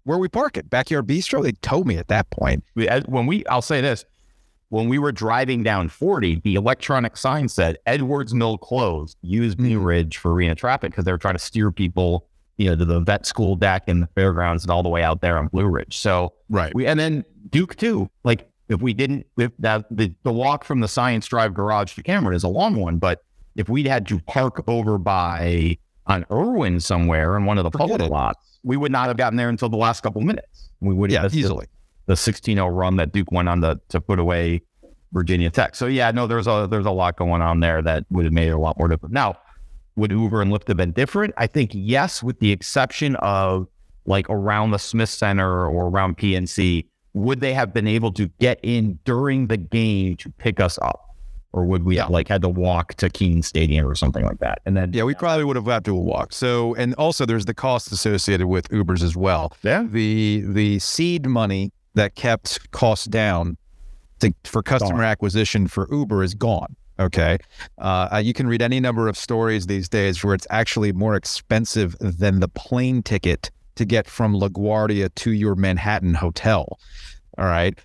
Where 0.05 0.17
we 0.17 0.29
park 0.29 0.57
it? 0.57 0.71
Backyard 0.71 1.07
Bistro? 1.07 1.43
They 1.43 1.53
told 1.53 1.87
me 1.87 1.99
at 1.99 2.09
that 2.09 2.31
point. 2.31 2.65
When 3.05 3.27
we, 3.27 3.45
I'll 3.49 3.61
say 3.61 3.83
this: 3.83 4.07
when 4.71 4.89
we 4.89 4.99
were 4.99 5.13
driving 5.13 5.63
down 5.63 5.91
40, 5.91 6.37
the 6.37 6.55
electronic 6.55 7.19
sign 7.19 7.47
said 7.47 7.77
Edwards 7.85 8.33
Mill 8.33 8.57
closed. 8.57 9.19
Use 9.21 9.55
Blue 9.55 9.77
mm-hmm. 9.77 9.85
Ridge 9.85 10.17
for 10.17 10.33
arena 10.33 10.55
traffic 10.55 10.93
because 10.93 11.05
they 11.05 11.13
were 11.13 11.19
trying 11.19 11.35
to 11.35 11.39
steer 11.39 11.71
people, 11.71 12.27
you 12.57 12.71
know, 12.71 12.77
to 12.77 12.87
the 12.87 13.01
vet 13.01 13.27
school 13.27 13.57
deck 13.57 13.83
and 13.89 14.05
the 14.05 14.09
fairgrounds 14.15 14.65
and 14.65 14.71
all 14.71 14.83
the 14.83 14.89
way 14.89 15.03
out 15.03 15.21
there 15.21 15.37
on 15.37 15.49
Blue 15.49 15.67
Ridge. 15.67 15.99
So 15.99 16.33
right, 16.49 16.75
we 16.75 16.87
and 16.87 16.99
then 16.99 17.27
Duke 17.51 17.77
too. 17.77 18.09
Like 18.25 18.50
if 18.71 18.81
we 18.81 18.95
didn't, 18.95 19.27
if 19.37 19.51
that 19.59 19.85
the 19.91 20.15
the 20.23 20.33
walk 20.33 20.65
from 20.65 20.81
the 20.81 20.89
Science 20.89 21.27
Drive 21.27 21.53
garage 21.53 21.95
to 21.97 22.03
Cameron 22.03 22.35
is 22.35 22.45
a 22.45 22.49
long 22.49 22.77
one, 22.77 22.99
but 22.99 23.23
if 23.57 23.69
we'd 23.69 23.87
had 23.87 24.07
to 24.07 24.21
park 24.21 24.63
over 24.69 24.97
by 24.97 25.77
on 26.07 26.25
Erwin 26.31 26.81
somewhere 26.81 27.37
in 27.37 27.45
one 27.45 27.59
of 27.59 27.65
the 27.65 27.71
public 27.71 28.01
lots, 28.01 28.61
we 28.63 28.77
would 28.77 28.93
not 28.93 29.09
have 29.09 29.17
gotten 29.17 29.37
there 29.37 29.49
until 29.49 29.69
the 29.69 29.77
last 29.77 30.03
couple 30.03 30.21
minutes. 30.21 30.71
We 30.81 30.95
would 30.95 31.11
yeah, 31.11 31.29
easily 31.31 31.67
the 32.07 32.15
16-0 32.15 32.75
run 32.75 32.97
that 32.97 33.13
Duke 33.13 33.31
went 33.31 33.49
on 33.49 33.61
to, 33.61 33.81
to 33.91 34.01
put 34.01 34.19
away 34.19 34.63
Virginia 35.13 35.51
Tech. 35.51 35.75
So 35.75 35.87
yeah, 35.87 36.11
no, 36.11 36.27
there's 36.27 36.47
a 36.47 36.69
there's 36.71 36.87
a 36.87 36.91
lot 36.91 37.17
going 37.17 37.43
on 37.43 37.61
there 37.61 37.83
that 37.83 38.05
would 38.11 38.25
have 38.25 38.33
made 38.33 38.49
it 38.49 38.53
a 38.53 38.59
lot 38.59 38.79
more 38.79 38.89
difficult. 38.89 39.13
Now, 39.13 39.37
would 39.97 40.13
Uber 40.13 40.43
and 40.43 40.53
Lyft 40.53 40.69
have 40.69 40.77
been 40.77 40.93
different? 40.93 41.35
I 41.37 41.49
think 41.49 41.73
yes, 41.75 42.23
with 42.23 42.39
the 42.39 42.53
exception 42.53 43.17
of 43.17 43.67
like 44.07 44.31
around 44.31 44.71
the 44.71 44.79
Smith 44.79 45.09
Center 45.09 45.67
or 45.67 45.89
around 45.89 46.17
PNC, 46.17 46.87
would 47.15 47.41
they 47.41 47.53
have 47.55 47.73
been 47.73 47.87
able 47.87 48.13
to 48.13 48.29
get 48.39 48.61
in 48.63 48.99
during 49.05 49.49
the 49.49 49.57
game 49.57 50.17
to 50.17 50.31
pick 50.31 50.61
us 50.61 50.79
up? 50.79 51.07
Or 51.53 51.65
would 51.65 51.83
we 51.83 51.97
yeah. 51.97 52.03
have 52.03 52.11
like 52.11 52.29
had 52.29 52.43
to 52.43 52.49
walk 52.49 52.95
to 52.95 53.11
Kenan 53.11 53.43
Stadium 53.43 53.85
or 53.85 53.97
something 53.97 54.25
like 54.25 54.39
that? 54.39 54.61
And 54.67 54.77
then 54.77 54.93
Yeah, 54.93 55.03
we 55.03 55.15
probably 55.15 55.45
would 55.45 55.57
have 55.57 55.67
had 55.67 55.85
to 55.87 55.95
walk. 55.95 56.33
So 56.33 56.77
and 56.77 56.95
also 56.95 57.27
there's 57.27 57.47
the 57.47 57.55
cost 57.55 57.91
associated 57.91 58.47
with 58.47 58.69
Ubers 58.69 59.03
as 59.03 59.17
well. 59.17 59.53
Yeah. 59.63 59.85
The 59.91 60.45
the 60.47 60.79
seed 60.79 61.27
money 61.27 61.73
that 61.95 62.15
kept 62.15 62.71
costs 62.71 63.07
down 63.07 63.57
to, 64.21 64.33
for 64.45 64.63
customer 64.63 64.99
gone. 64.99 65.05
acquisition 65.05 65.67
for 65.67 65.89
Uber 65.91 66.23
is 66.23 66.35
gone. 66.35 66.77
Okay. 67.01 67.39
Uh, 67.79 68.21
you 68.23 68.33
can 68.33 68.47
read 68.47 68.63
any 68.63 68.79
number 68.79 69.09
of 69.09 69.17
stories 69.17 69.67
these 69.67 69.89
days 69.89 70.23
where 70.23 70.35
it's 70.35 70.47
actually 70.51 70.93
more 70.93 71.17
expensive 71.17 71.97
than 71.99 72.41
the 72.41 72.49
plane 72.49 73.03
ticket 73.03 73.51
to 73.81 73.87
get 73.87 74.07
from 74.07 74.35
LaGuardia 74.35 75.13
to 75.15 75.33
your 75.33 75.55
Manhattan 75.55 76.13
hotel. 76.13 76.79
All 77.39 77.47
right. 77.47 77.79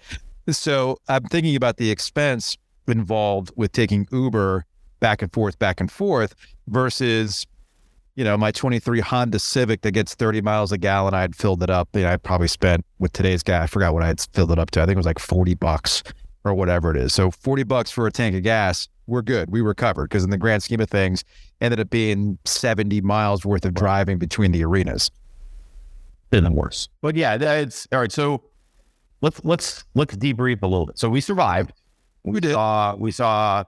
So 0.49 0.97
I'm 1.07 1.23
thinking 1.23 1.55
about 1.55 1.77
the 1.77 1.89
expense 1.89 2.57
involved 2.87 3.51
with 3.55 3.71
taking 3.71 4.07
Uber 4.11 4.65
back 4.99 5.21
and 5.21 5.31
forth, 5.31 5.57
back 5.57 5.79
and 5.79 5.89
forth 5.89 6.35
versus 6.67 7.47
you 8.15 8.23
know, 8.23 8.37
my 8.37 8.51
23 8.51 9.01
Honda 9.01 9.39
Civic 9.39 9.81
that 9.81 9.91
gets 9.91 10.15
30 10.15 10.41
miles 10.41 10.71
a 10.71 10.77
gallon, 10.77 11.13
I 11.13 11.21
had 11.21 11.35
filled 11.35 11.61
it 11.63 11.69
up. 11.69 11.89
You 11.93 12.01
know, 12.01 12.11
I 12.11 12.17
probably 12.17 12.47
spent 12.47 12.85
with 12.99 13.11
today's 13.11 13.43
guy, 13.43 13.63
I 13.63 13.67
forgot 13.67 13.93
what 13.93 14.03
I 14.03 14.07
had 14.07 14.21
filled 14.33 14.51
it 14.51 14.59
up 14.59 14.71
to. 14.71 14.81
I 14.81 14.85
think 14.85 14.95
it 14.95 14.97
was 14.97 15.05
like 15.05 15.19
40 15.19 15.55
bucks 15.55 16.01
or 16.45 16.53
whatever 16.53 16.91
it 16.91 16.97
is. 16.97 17.13
So 17.13 17.31
40 17.31 17.63
bucks 17.63 17.91
for 17.91 18.07
a 18.07 18.11
tank 18.11 18.35
of 18.35 18.43
gas, 18.43 18.87
we're 19.07 19.21
good. 19.21 19.51
We 19.51 19.61
recovered 19.61 20.09
because 20.09 20.23
in 20.23 20.29
the 20.29 20.37
grand 20.37 20.63
scheme 20.63 20.79
of 20.79 20.89
things, 20.89 21.25
ended 21.59 21.79
up 21.79 21.89
being 21.89 22.37
70 22.45 23.01
miles 23.01 23.45
worth 23.45 23.65
of 23.65 23.73
driving 23.73 24.17
between 24.17 24.51
the 24.51 24.63
arenas. 24.63 25.11
Been 26.29 26.53
worse. 26.53 26.89
But 27.01 27.15
yeah, 27.15 27.35
it's 27.35 27.87
all 27.91 27.99
right. 27.99 28.11
So 28.11 28.43
let's 29.21 29.43
let's 29.43 29.85
let's 29.93 30.15
debrief 30.15 30.61
a 30.63 30.67
little 30.67 30.85
bit. 30.85 30.97
So 30.97 31.09
we 31.09 31.21
survived. 31.21 31.73
We, 32.23 32.33
we 32.33 32.39
did. 32.39 32.53
Saw, 32.53 32.95
we 32.95 33.11
saw 33.11 33.63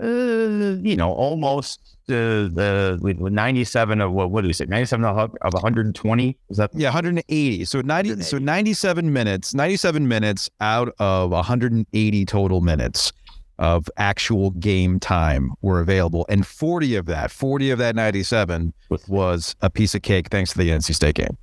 uh, 0.00 0.06
you 0.06 0.96
know, 0.96 1.12
almost 1.12 1.80
uh, 2.08 2.48
the 2.48 2.98
97 3.02 4.00
of 4.00 4.12
what 4.12 4.30
what 4.30 4.40
do 4.40 4.46
we 4.46 4.52
say 4.52 4.64
97 4.64 5.04
of, 5.04 5.36
of 5.40 5.52
120 5.52 6.38
is 6.50 6.56
that 6.56 6.70
yeah 6.74 6.88
180 6.88 7.64
so 7.64 7.80
90 7.80 8.10
180. 8.10 8.22
so 8.28 8.38
97 8.38 9.12
minutes 9.12 9.54
97 9.54 10.08
minutes 10.08 10.50
out 10.60 10.92
of 10.98 11.30
180 11.30 12.24
total 12.26 12.60
minutes 12.60 13.12
of 13.58 13.88
actual 13.98 14.50
game 14.50 14.98
time 14.98 15.52
were 15.62 15.78
available 15.78 16.26
and 16.28 16.46
40 16.46 16.96
of 16.96 17.06
that 17.06 17.30
40 17.30 17.70
of 17.70 17.78
that 17.78 17.94
97 17.94 18.72
was 19.06 19.54
a 19.60 19.70
piece 19.70 19.94
of 19.94 20.02
cake 20.02 20.28
thanks 20.30 20.52
to 20.52 20.58
the 20.58 20.70
NC 20.70 20.94
State 20.94 21.14
game 21.14 21.36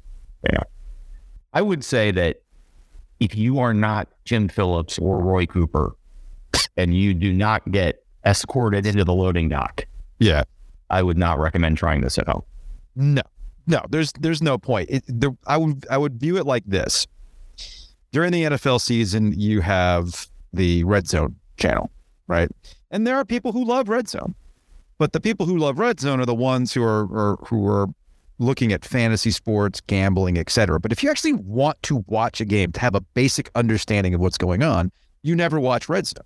yeah 0.43 0.63
I 1.53 1.61
would 1.61 1.83
say 1.83 2.11
that 2.11 2.41
if 3.19 3.35
you 3.35 3.59
are 3.59 3.73
not 3.73 4.07
Jim 4.25 4.47
Phillips 4.47 4.97
or 4.99 5.19
Roy 5.19 5.45
Cooper 5.45 5.95
and 6.77 6.95
you 6.95 7.13
do 7.13 7.33
not 7.33 7.69
get 7.71 8.03
escorted 8.25 8.85
into 8.85 9.03
the 9.03 9.13
loading 9.13 9.49
dock. 9.49 9.85
Yeah. 10.19 10.43
I 10.89 11.03
would 11.03 11.17
not 11.17 11.39
recommend 11.39 11.77
trying 11.77 12.01
this 12.01 12.17
at 12.17 12.27
home. 12.27 12.43
No, 12.95 13.21
no, 13.67 13.85
there's 13.89 14.11
there's 14.13 14.41
no 14.41 14.57
point. 14.57 14.89
It, 14.89 15.03
the, 15.07 15.31
I 15.45 15.57
would 15.57 15.85
I 15.89 15.97
would 15.97 16.19
view 16.19 16.37
it 16.37 16.45
like 16.45 16.63
this: 16.65 17.05
during 18.11 18.31
the 18.31 18.43
NFL 18.43 18.81
season, 18.81 19.39
you 19.39 19.61
have 19.61 20.27
the 20.51 20.83
Red 20.83 21.07
Zone 21.07 21.35
channel, 21.57 21.91
right? 22.27 22.49
And 22.89 23.05
there 23.05 23.17
are 23.17 23.25
people 23.25 23.51
who 23.51 23.63
love 23.63 23.87
Red 23.87 24.09
Zone, 24.09 24.33
but 24.97 25.13
the 25.13 25.19
people 25.19 25.45
who 25.45 25.57
love 25.59 25.77
Red 25.77 25.99
Zone 25.99 26.19
are 26.19 26.25
the 26.25 26.33
ones 26.33 26.73
who 26.73 26.83
are, 26.83 27.03
are 27.15 27.37
who 27.45 27.67
are 27.67 27.87
looking 28.39 28.73
at 28.73 28.83
fantasy 28.83 29.31
sports, 29.31 29.81
gambling, 29.81 30.37
etc. 30.37 30.79
But 30.79 30.91
if 30.91 31.03
you 31.03 31.11
actually 31.11 31.33
want 31.33 31.81
to 31.83 32.03
watch 32.07 32.41
a 32.41 32.45
game 32.45 32.71
to 32.71 32.79
have 32.79 32.95
a 32.95 33.01
basic 33.01 33.51
understanding 33.53 34.13
of 34.13 34.21
what's 34.21 34.37
going 34.37 34.63
on, 34.63 34.91
you 35.21 35.35
never 35.35 35.59
watch 35.59 35.89
Red 35.89 36.07
Zone. 36.07 36.23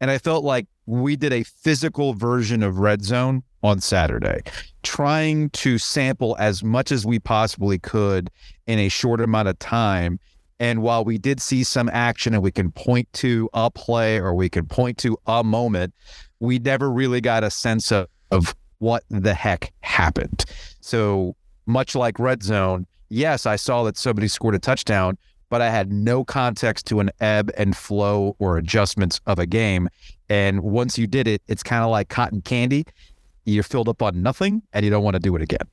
And 0.00 0.10
I 0.10 0.18
felt 0.18 0.42
like 0.42 0.66
we 0.86 1.14
did 1.14 1.32
a 1.32 1.44
physical 1.44 2.14
version 2.14 2.62
of 2.62 2.78
Red 2.78 3.04
Zone 3.04 3.42
on 3.62 3.80
Saturday, 3.80 4.40
trying 4.82 5.50
to 5.50 5.76
sample 5.76 6.34
as 6.38 6.64
much 6.64 6.90
as 6.90 7.04
we 7.04 7.18
possibly 7.18 7.78
could 7.78 8.30
in 8.66 8.78
a 8.78 8.88
short 8.88 9.20
amount 9.20 9.48
of 9.48 9.58
time. 9.58 10.18
And 10.58 10.82
while 10.82 11.04
we 11.04 11.18
did 11.18 11.40
see 11.40 11.64
some 11.64 11.90
action 11.90 12.32
and 12.32 12.42
we 12.42 12.50
can 12.50 12.72
point 12.72 13.12
to 13.14 13.50
a 13.52 13.70
play 13.70 14.18
or 14.18 14.34
we 14.34 14.48
can 14.48 14.66
point 14.66 14.96
to 14.98 15.18
a 15.26 15.44
moment, 15.44 15.94
we 16.38 16.58
never 16.58 16.90
really 16.90 17.20
got 17.20 17.44
a 17.44 17.50
sense 17.50 17.92
of, 17.92 18.08
of 18.30 18.54
what 18.78 19.04
the 19.10 19.34
heck 19.34 19.72
happened. 19.82 20.46
So 20.80 21.36
much 21.66 21.94
like 21.94 22.18
red 22.18 22.42
zone, 22.42 22.86
yes, 23.08 23.46
I 23.46 23.56
saw 23.56 23.82
that 23.84 23.96
somebody 23.96 24.28
scored 24.28 24.54
a 24.54 24.58
touchdown, 24.58 25.18
but 25.48 25.60
I 25.60 25.70
had 25.70 25.92
no 25.92 26.24
context 26.24 26.86
to 26.86 27.00
an 27.00 27.10
ebb 27.20 27.50
and 27.56 27.76
flow 27.76 28.36
or 28.38 28.56
adjustments 28.56 29.20
of 29.26 29.38
a 29.38 29.46
game. 29.46 29.88
And 30.28 30.62
once 30.62 30.96
you 30.96 31.06
did 31.06 31.26
it, 31.26 31.42
it's 31.48 31.62
kind 31.62 31.84
of 31.84 31.90
like 31.90 32.08
cotton 32.08 32.40
candy. 32.40 32.86
You're 33.44 33.64
filled 33.64 33.88
up 33.88 34.02
on 34.02 34.22
nothing 34.22 34.62
and 34.72 34.84
you 34.84 34.90
don't 34.90 35.02
want 35.02 35.14
to 35.14 35.20
do 35.20 35.34
it 35.36 35.42
again. 35.42 35.66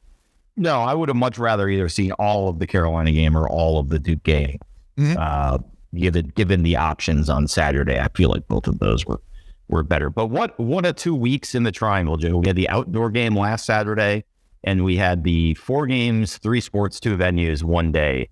No, 0.56 0.82
I 0.82 0.96
would 0.96 1.10
have 1.10 1.16
much 1.16 1.38
rather 1.38 1.70
either 1.70 1.88
seen 1.88 2.12
all 2.14 2.50
of 2.50 2.58
the 2.58 2.66
Carolina 2.66 3.12
game 3.12 3.38
or 3.38 3.48
all 3.48 3.80
of 3.80 3.90
the 3.90 4.00
Duke 4.00 4.24
game. 4.24 4.58
Mm-hmm. 4.98 5.16
Uh, 5.20 5.60
given 5.94 6.28
given 6.36 6.64
the 6.64 6.76
options 6.76 7.30
on 7.30 7.48
Saturday, 7.48 8.00
I 8.00 8.08
feel 8.16 8.32
like 8.32 8.48
both 8.48 8.68
of 8.68 8.80
those 8.80 9.06
were 9.06 9.22
were 9.68 9.84
better. 9.84 10.10
But 10.10 10.28
what 10.28 10.60
one 10.60 10.86
of 10.86 10.96
two 10.96 11.14
weeks 11.14 11.54
in 11.54 11.62
the 11.62 11.72
triangle, 11.72 12.18
Joe? 12.18 12.38
We 12.38 12.48
had 12.48 12.56
the 12.56 12.70
outdoor 12.70 13.12
game 13.12 13.38
last 13.38 13.66
Saturday 13.66 14.24
and 14.64 14.84
we 14.84 14.98
had 14.98 15.24
the 15.24 15.54
four 15.56 15.88
games, 15.88 16.38
three 16.38 16.62
sports, 16.62 17.00
two 17.00 17.18
venues, 17.18 17.64
one 17.64 17.92
day, 17.92 18.30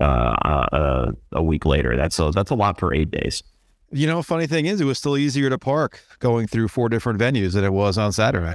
uh, 0.00 0.04
uh, 0.04 1.12
a 1.32 1.42
week 1.42 1.64
later. 1.64 1.96
That's 1.96 2.18
a, 2.18 2.30
that's 2.30 2.50
a 2.50 2.54
lot 2.54 2.78
for 2.78 2.94
eight 2.94 3.10
days. 3.10 3.42
You 3.90 4.06
know, 4.06 4.22
funny 4.22 4.46
thing 4.46 4.66
is, 4.66 4.80
it 4.80 4.84
was 4.84 4.98
still 4.98 5.16
easier 5.16 5.48
to 5.50 5.58
park 5.58 6.00
going 6.18 6.46
through 6.48 6.68
four 6.68 6.88
different 6.88 7.20
venues 7.20 7.52
than 7.52 7.64
it 7.64 7.72
was 7.72 7.96
on 7.96 8.12
Saturday. 8.12 8.54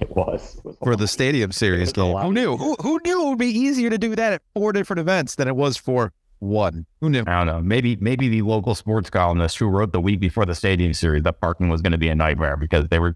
It 0.00 0.10
was, 0.16 0.56
it 0.56 0.64
was 0.64 0.76
for 0.82 0.96
the 0.96 1.06
Stadium 1.06 1.52
Series. 1.52 1.92
Who 1.94 2.32
knew? 2.32 2.56
Who, 2.56 2.74
who 2.80 2.98
knew 3.04 3.26
it 3.26 3.28
would 3.28 3.38
be 3.38 3.46
easier 3.46 3.90
to 3.90 3.98
do 3.98 4.16
that 4.16 4.32
at 4.32 4.42
four 4.54 4.72
different 4.72 4.98
events 4.98 5.36
than 5.36 5.46
it 5.46 5.54
was 5.54 5.76
for 5.76 6.12
one? 6.38 6.86
Who 7.00 7.10
knew? 7.10 7.20
I 7.26 7.44
don't 7.44 7.46
know. 7.46 7.60
Maybe 7.60 7.96
maybe 7.96 8.28
the 8.28 8.42
local 8.42 8.74
sports 8.74 9.10
columnist 9.10 9.58
who 9.58 9.66
wrote 9.66 9.92
the 9.92 10.00
week 10.00 10.18
before 10.18 10.46
the 10.46 10.54
Stadium 10.54 10.94
Series 10.94 11.22
that 11.22 11.40
parking 11.40 11.68
was 11.68 11.82
going 11.82 11.92
to 11.92 11.98
be 11.98 12.08
a 12.08 12.14
nightmare 12.14 12.56
because 12.56 12.88
they 12.88 12.98
were 12.98 13.14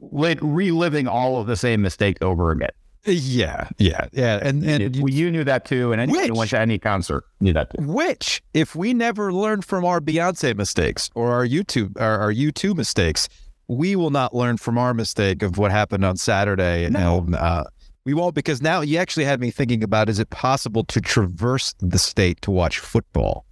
reliving 0.00 1.08
all 1.08 1.40
of 1.40 1.46
the 1.46 1.56
same 1.56 1.80
mistakes 1.80 2.20
over 2.20 2.50
again. 2.50 2.70
Yeah, 3.06 3.68
yeah, 3.78 4.08
yeah, 4.12 4.38
and 4.42 4.64
and 4.64 4.96
you, 4.96 5.06
you 5.08 5.30
knew 5.30 5.44
that 5.44 5.66
too, 5.66 5.92
and 5.92 6.00
anyone 6.00 6.28
who 6.28 6.34
went 6.34 6.50
to 6.50 6.58
any 6.58 6.78
concert 6.78 7.24
knew 7.40 7.52
that 7.52 7.70
too. 7.70 7.84
Which, 7.84 8.42
if 8.54 8.74
we 8.74 8.94
never 8.94 9.32
learn 9.32 9.60
from 9.60 9.84
our 9.84 10.00
Beyonce 10.00 10.56
mistakes 10.56 11.10
or 11.14 11.30
our 11.32 11.46
YouTube 11.46 12.00
our, 12.00 12.18
our 12.18 12.32
U2 12.32 12.74
mistakes, 12.74 13.28
we 13.68 13.94
will 13.94 14.10
not 14.10 14.34
learn 14.34 14.56
from 14.56 14.78
our 14.78 14.94
mistake 14.94 15.42
of 15.42 15.58
what 15.58 15.70
happened 15.70 16.04
on 16.04 16.16
Saturday. 16.16 16.88
No. 16.88 17.18
And, 17.18 17.34
uh, 17.34 17.64
we 18.04 18.14
won't 18.14 18.34
because 18.34 18.62
now 18.62 18.80
you 18.80 18.98
actually 18.98 19.24
had 19.24 19.38
me 19.38 19.50
thinking 19.50 19.82
about: 19.82 20.08
is 20.08 20.18
it 20.18 20.30
possible 20.30 20.84
to 20.84 21.00
traverse 21.00 21.74
the 21.80 21.98
state 21.98 22.40
to 22.42 22.50
watch 22.50 22.78
football? 22.78 23.44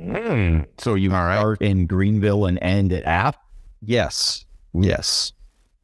Mm. 0.00 0.66
So 0.78 0.94
you 0.94 1.12
All 1.12 1.24
right. 1.24 1.38
start 1.38 1.62
in 1.62 1.86
Greenville 1.86 2.46
and 2.46 2.58
end 2.62 2.92
at 2.92 3.04
App? 3.04 3.36
Yes, 3.82 4.44
yes. 4.74 5.32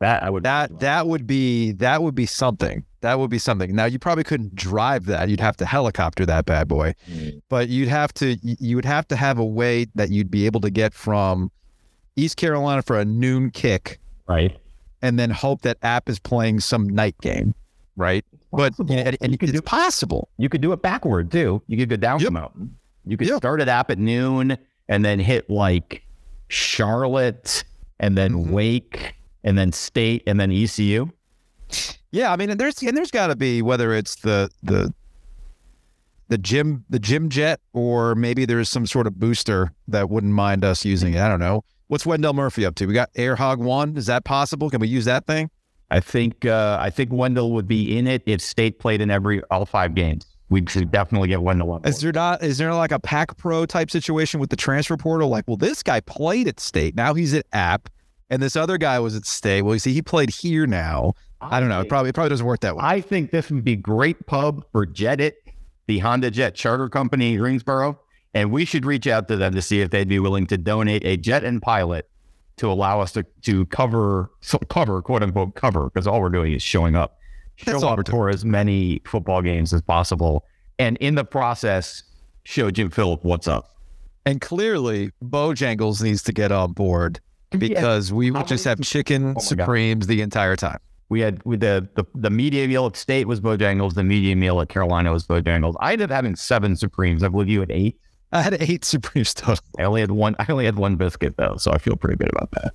That 0.01 0.23
I 0.23 0.31
would 0.31 0.43
that 0.45 0.81
that 0.81 1.07
would 1.07 1.27
be 1.27 1.73
that 1.73 2.03
would 2.03 2.15
be 2.15 2.27
something. 2.27 2.85
That 3.03 3.19
would 3.19 3.31
be 3.31 3.39
something. 3.39 3.75
Now 3.75 3.85
you 3.85 3.99
probably 3.99 4.25
couldn't 4.25 4.55
drive 4.55 5.07
that. 5.07 5.29
You'd 5.29 5.41
have 5.41 5.57
to 5.59 5.67
helicopter 5.67 6.25
that 6.27 6.47
bad 6.47 6.69
boy. 6.69 6.95
Mm. 7.11 7.43
But 7.49 7.69
you'd 7.69 7.89
have 7.89 8.15
to 8.15 8.37
you 8.43 8.77
would 8.77 8.85
have 8.85 9.07
to 9.09 9.17
have 9.17 9.39
a 9.39 9.45
way 9.45 9.87
that 9.95 10.11
you'd 10.11 10.31
be 10.31 10.47
able 10.47 10.61
to 10.61 10.71
get 10.71 10.95
from 10.95 11.51
East 12.17 12.37
Carolina 12.37 12.83
for 12.83 12.99
a 12.99 13.05
noon 13.05 13.51
kick. 13.51 13.99
Right. 14.29 14.57
And 15.03 15.19
then 15.19 15.31
hope 15.31 15.63
that 15.63 15.79
App 15.83 16.09
is 16.09 16.19
playing 16.19 16.61
some 16.61 16.89
night 16.89 17.17
game. 17.21 17.55
Right. 17.97 18.25
But 18.53 18.79
and, 18.79 19.17
and 19.21 19.33
you 19.33 19.39
could 19.39 19.49
it's 19.49 19.59
do, 19.59 19.63
possible. 19.63 20.29
You 20.39 20.49
could 20.49 20.61
do 20.61 20.73
it 20.73 20.81
backward 20.83 21.31
too. 21.33 21.63
You 21.67 21.77
could 21.77 21.89
go 21.89 21.97
down 21.97 22.21
yep. 22.21 22.29
the 22.29 22.33
mountain. 22.33 22.77
You 23.05 23.17
could 23.17 23.29
yep. 23.29 23.39
start 23.39 23.61
at 23.61 23.69
App 23.69 23.91
at 23.91 23.99
noon 23.99 24.57
and 24.89 25.05
then 25.05 25.19
hit 25.19 25.51
like 25.51 26.05
Charlotte 26.49 27.65
and 27.99 28.17
then 28.17 28.33
mm-hmm. 28.33 28.53
Wake 28.53 29.15
and 29.43 29.59
then 29.59 29.73
state 29.73 30.23
and 30.27 30.39
then 30.39 30.53
ECU? 30.53 31.11
Yeah, 32.11 32.33
I 32.33 32.37
mean, 32.37 32.51
and 32.51 32.61
there's 32.61 32.83
and 32.83 32.97
there's 32.97 33.11
got 33.11 33.29
to 33.29 33.37
be 33.37 33.63
whether 33.63 33.93
it's 33.95 34.17
the 34.17 34.51
the 34.63 34.93
the 36.29 36.39
gym 36.39 36.85
the 36.91 36.99
gym 36.99 37.29
jet 37.29 37.61
or 37.73 38.15
maybe 38.15 38.45
there's 38.45 38.69
some 38.69 38.87
sort 38.87 39.07
of 39.07 39.19
booster 39.19 39.73
that 39.89 40.11
wouldn't 40.11 40.33
mind 40.33 40.65
us 40.65 40.85
using 40.85 41.15
it. 41.15 41.21
I 41.21 41.29
don't 41.29 41.41
know. 41.41 41.65
What's 41.89 42.07
Wendell 42.07 42.33
Murphy 42.33 42.65
up 42.65 42.75
to? 42.77 42.87
We 42.87 42.95
got 42.95 43.11
Air 43.17 43.37
Hog 43.37 43.61
One. 43.61 43.97
Is 43.97 44.07
that 44.07 44.25
possible? 44.25 44.71
Can 44.71 44.81
we 44.81 44.89
use 44.89 45.05
that 45.05 45.27
thing? 45.27 45.51
I 45.91 46.01
think 46.01 46.45
uh, 46.45 46.79
I 46.81 46.91
think 46.91 47.13
Wendell 47.13 47.53
would 47.53 47.69
be 47.69 47.99
in 47.99 48.07
it 48.07 48.23
if 48.27 48.41
State 48.41 48.79
played 48.79 49.01
in 49.01 49.11
every 49.11 49.43
all 49.51 49.67
five 49.67 49.95
games. 49.95 50.27
We'd 50.49 50.67
definitely 50.91 51.29
get 51.29 51.43
Wendell. 51.43 51.81
Is 51.85 52.01
there 52.01 52.13
not? 52.13 52.43
Is 52.43 52.59
there 52.59 52.75
like 52.75 52.93
a 52.93 52.99
Pac 52.99 53.39
Pro 53.39 53.65
type 53.65 53.91
situation 53.91 54.39
with 54.39 54.51
the 54.51 54.57
transfer 54.57 54.99
portal? 54.99 55.31
Like, 55.31 55.45
well, 55.47 55.57
this 55.57 55.83
guy 55.83 56.01
played 56.01 56.47
at 56.47 56.61
State. 56.61 56.95
Now 56.95 57.15
he's 57.15 57.33
at 57.33 57.47
App 57.55 57.89
and 58.33 58.43
this 58.43 58.57
other 58.57 58.79
guy 58.79 58.99
was 58.99 59.15
at 59.15 59.27
State. 59.27 59.61
Well, 59.61 59.75
you 59.75 59.79
see, 59.79 59.93
he 59.93 60.01
played 60.01 60.31
here 60.31 60.67
now. 60.67 61.13
I, 61.51 61.61
don't 61.61 61.69
know. 61.69 61.81
It 61.81 61.89
probably 61.89 62.11
it 62.11 62.15
probably 62.15 62.31
doesn't 62.31 62.47
work 62.47 62.61
that 62.61 62.77
way. 62.77 62.83
I 62.85 63.01
think 63.01 63.31
this 63.31 63.51
would 63.51 63.65
be 63.65 63.77
great 63.77 64.27
pub 64.27 64.65
for 64.73 64.87
Jet 64.87 65.21
the 65.87 65.99
Honda 65.99 66.31
Jet 66.31 66.55
Charter 66.55 66.89
Company 66.89 67.35
in 67.35 67.41
Greensboro, 67.41 67.99
and 68.35 68.51
we 68.51 68.65
should 68.65 68.85
reach 68.85 69.07
out 69.07 69.29
to 69.29 69.37
them 69.37 69.55
to 69.55 69.63
see 69.63 69.81
if 69.81 69.91
they'd 69.91 70.09
be 70.09 70.19
willing 70.19 70.47
to 70.47 70.57
donate 70.57 71.05
a 71.05 71.17
jet 71.17 71.45
and 71.45 71.61
pilot 71.61 72.09
to 72.57 72.71
allow 72.71 73.01
us 73.01 73.13
to 73.13 73.25
to 73.43 73.67
cover 73.67 74.31
so 74.41 74.59
cover 74.59 75.03
quote 75.03 75.23
unquote 75.23 75.55
cover 75.55 75.91
because 75.91 76.07
all 76.07 76.21
we're 76.21 76.29
doing 76.29 76.53
is 76.53 76.63
showing 76.63 76.95
up, 76.95 77.19
show 77.57 77.73
That's 77.73 77.83
up 77.83 78.09
for 78.09 78.29
as 78.29 78.45
many 78.45 79.03
football 79.05 79.43
games 79.43 79.73
as 79.73 79.83
possible, 79.83 80.45
and 80.79 80.97
in 80.99 81.15
the 81.15 81.25
process, 81.25 82.03
show 82.45 82.71
Jim 82.71 82.91
Phillips 82.91 83.25
what's 83.25 83.49
up. 83.49 83.77
And 84.25 84.41
clearly, 84.41 85.11
Bojangles 85.23 86.01
needs 86.01 86.23
to 86.25 86.33
get 86.33 86.53
on 86.53 86.73
board 86.73 87.21
because 87.59 88.11
yeah. 88.11 88.17
we 88.17 88.31
would 88.31 88.47
just 88.47 88.65
have 88.65 88.81
chicken 88.81 89.35
oh 89.37 89.41
supremes 89.41 90.07
the 90.07 90.21
entire 90.23 90.57
time. 90.57 90.79
We 91.13 91.21
had 91.21 91.45
with 91.45 91.61
the, 91.61 91.87
the 91.95 92.05
the 92.15 92.31
media 92.31 92.67
meal 92.67 92.87
at 92.87 92.97
State 92.97 93.29
was 93.29 93.39
Bojangles. 93.39 93.93
The 93.93 94.03
media 94.03 94.35
meal 94.35 94.63
at 94.63 94.71
Carolina 94.71 95.13
was 95.13 95.27
Bojangles. 95.27 95.75
I 95.79 95.93
ended 95.93 96.11
up 96.11 96.15
having 96.15 96.37
seven 96.37 96.75
supremes. 96.75 97.23
I 97.23 97.29
believe 97.29 97.51
you 97.51 97.61
had 97.61 97.71
eight. 97.71 97.99
I 98.33 98.41
had 98.41 98.57
eight 98.63 98.83
supremes 98.83 99.35
total. 99.35 99.63
I 99.79 99.83
only 99.83 100.01
had 100.01 100.11
one. 100.11 100.35
I 100.39 100.47
only 100.51 100.65
had 100.65 100.77
one 100.77 100.97
biscuit 100.97 101.37
though, 101.37 101.57
so 101.59 101.71
I 101.71 101.77
feel 101.77 101.97
pretty 101.97 102.17
good 102.17 102.31
about 102.31 102.51
that. 102.53 102.73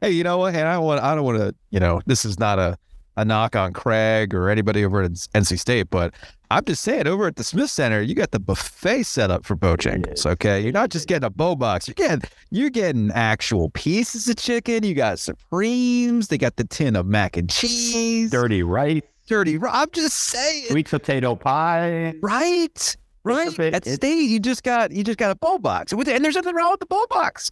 hey, 0.00 0.12
you 0.12 0.22
know 0.22 0.38
what? 0.38 0.54
And 0.54 0.68
I 0.68 0.78
want. 0.78 1.02
I 1.02 1.16
don't 1.16 1.24
want 1.24 1.38
to. 1.38 1.52
You 1.70 1.80
know, 1.80 2.00
this 2.06 2.24
is 2.24 2.38
not 2.38 2.60
a 2.60 2.78
a 3.16 3.24
knock 3.24 3.56
on 3.56 3.72
Craig 3.72 4.34
or 4.34 4.50
anybody 4.50 4.84
over 4.84 5.02
at 5.02 5.10
NC 5.10 5.58
State, 5.58 5.90
but 5.90 6.14
I'm 6.50 6.64
just 6.64 6.82
saying, 6.82 7.06
over 7.06 7.26
at 7.26 7.36
the 7.36 7.44
Smith 7.44 7.70
Center, 7.70 8.00
you 8.00 8.14
got 8.14 8.30
the 8.30 8.38
buffet 8.38 9.02
set 9.02 9.30
up 9.30 9.44
for 9.44 9.56
Bojangles. 9.56 10.24
Okay, 10.24 10.60
you're 10.60 10.72
not 10.72 10.90
just 10.90 11.08
getting 11.08 11.26
a 11.26 11.30
bow 11.30 11.56
box. 11.56 11.88
You're 11.88 11.94
getting 11.94 12.22
you're 12.50 12.70
getting 12.70 13.10
actual 13.12 13.70
pieces 13.70 14.28
of 14.28 14.36
chicken. 14.36 14.84
You 14.84 14.94
got 14.94 15.18
supremes. 15.18 16.28
They 16.28 16.38
got 16.38 16.56
the 16.56 16.64
tin 16.64 16.94
of 16.94 17.06
mac 17.06 17.36
and 17.36 17.50
cheese. 17.50 18.30
Dirty 18.30 18.62
rice. 18.62 19.02
Dirty. 19.26 19.58
I'm 19.68 19.90
just 19.92 20.16
saying. 20.16 20.66
Sweet 20.68 20.88
potato 20.88 21.34
pie. 21.34 22.14
Right. 22.22 22.96
Right. 23.24 23.58
At 23.58 23.84
State, 23.84 24.28
you 24.28 24.38
just 24.38 24.62
got 24.62 24.92
you 24.92 25.02
just 25.02 25.18
got 25.18 25.32
a 25.32 25.34
bow 25.34 25.58
box, 25.58 25.90
and 25.90 26.04
there's 26.06 26.36
nothing 26.36 26.54
wrong 26.54 26.70
with 26.70 26.80
the 26.80 26.86
bow 26.86 27.06
box. 27.10 27.50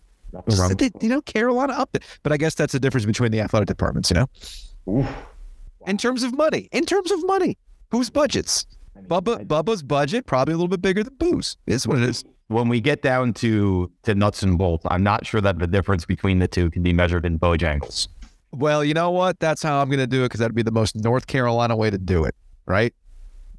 You 1.00 1.08
know, 1.08 1.22
Carolina 1.22 1.72
up 1.72 1.90
there, 1.92 2.02
but 2.22 2.32
I 2.32 2.36
guess 2.36 2.54
that's 2.54 2.72
the 2.72 2.80
difference 2.80 3.06
between 3.06 3.32
the 3.32 3.40
athletic 3.40 3.66
departments. 3.66 4.10
You 4.10 4.14
know. 4.14 4.28
Oof. 5.00 5.16
In 5.86 5.98
terms 5.98 6.22
of 6.22 6.36
money, 6.36 6.68
in 6.72 6.84
terms 6.84 7.10
of 7.10 7.24
money, 7.26 7.56
whose 7.90 8.10
budgets? 8.10 8.66
Bubba 9.08 9.46
Bubba's 9.46 9.82
budget 9.82 10.26
probably 10.26 10.54
a 10.54 10.56
little 10.56 10.68
bit 10.68 10.80
bigger 10.80 11.02
than 11.02 11.14
Boo's. 11.16 11.56
Is 11.66 11.86
what 11.86 11.98
it 11.98 12.08
is. 12.08 12.24
When 12.48 12.68
we 12.68 12.80
get 12.80 13.02
down 13.02 13.32
to 13.34 13.90
to 14.04 14.14
nuts 14.14 14.42
and 14.42 14.56
bolts, 14.56 14.84
I'm 14.88 15.02
not 15.02 15.26
sure 15.26 15.40
that 15.40 15.58
the 15.58 15.66
difference 15.66 16.04
between 16.04 16.38
the 16.38 16.48
two 16.48 16.70
can 16.70 16.82
be 16.82 16.92
measured 16.92 17.26
in 17.26 17.38
Bojangles. 17.38 18.08
Well, 18.52 18.84
you 18.84 18.94
know 18.94 19.10
what? 19.10 19.40
That's 19.40 19.62
how 19.62 19.80
I'm 19.80 19.88
going 19.88 19.98
to 19.98 20.06
do 20.06 20.22
it 20.22 20.26
because 20.26 20.40
that'd 20.40 20.54
be 20.54 20.62
the 20.62 20.70
most 20.70 20.94
North 20.96 21.26
Carolina 21.26 21.74
way 21.74 21.90
to 21.90 21.98
do 21.98 22.24
it, 22.24 22.36
right? 22.66 22.94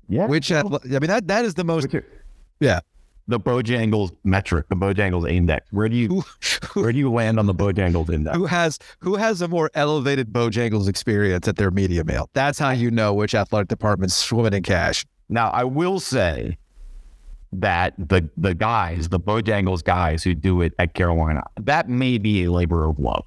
Yeah. 0.07 0.27
Which 0.27 0.51
I 0.51 0.63
mean 0.63 1.07
that 1.07 1.27
that 1.27 1.45
is 1.45 1.55
the 1.55 1.63
most. 1.63 1.88
Yeah. 2.59 2.79
The 3.27 3.39
Bojangles 3.39 4.15
metric, 4.23 4.67
the 4.69 4.75
Bojangles 4.75 5.29
index? 5.29 5.65
Where 5.71 5.89
do 5.89 5.95
you 5.95 6.23
where 6.73 6.91
do 6.91 6.97
you 6.97 7.11
land 7.11 7.39
on 7.39 7.45
the 7.45 7.53
Bojangles 7.53 8.09
index? 8.09 8.38
Who 8.38 8.45
has 8.45 8.79
who 8.99 9.15
has 9.15 9.41
a 9.41 9.47
more 9.47 9.71
elevated 9.73 10.31
Bojangles 10.31 10.88
experience 10.88 11.47
at 11.47 11.55
their 11.57 11.71
media 11.71 12.03
mail? 12.03 12.29
That's 12.33 12.59
how 12.59 12.71
you 12.71 12.91
know 12.91 13.13
which 13.13 13.35
athletic 13.35 13.67
department's 13.67 14.15
swimming 14.15 14.53
in 14.53 14.63
cash. 14.63 15.05
Now, 15.29 15.49
I 15.49 15.63
will 15.63 15.99
say 15.99 16.57
that 17.53 17.93
the 17.97 18.29
the 18.38 18.53
guys, 18.53 19.09
the 19.09 19.19
Bojangles 19.19 19.83
guys 19.83 20.23
who 20.23 20.35
do 20.35 20.61
it 20.61 20.73
at 20.79 20.93
Carolina, 20.93 21.43
that 21.61 21.89
may 21.89 22.17
be 22.17 22.43
a 22.43 22.51
labor 22.51 22.85
of 22.85 22.99
love 22.99 23.25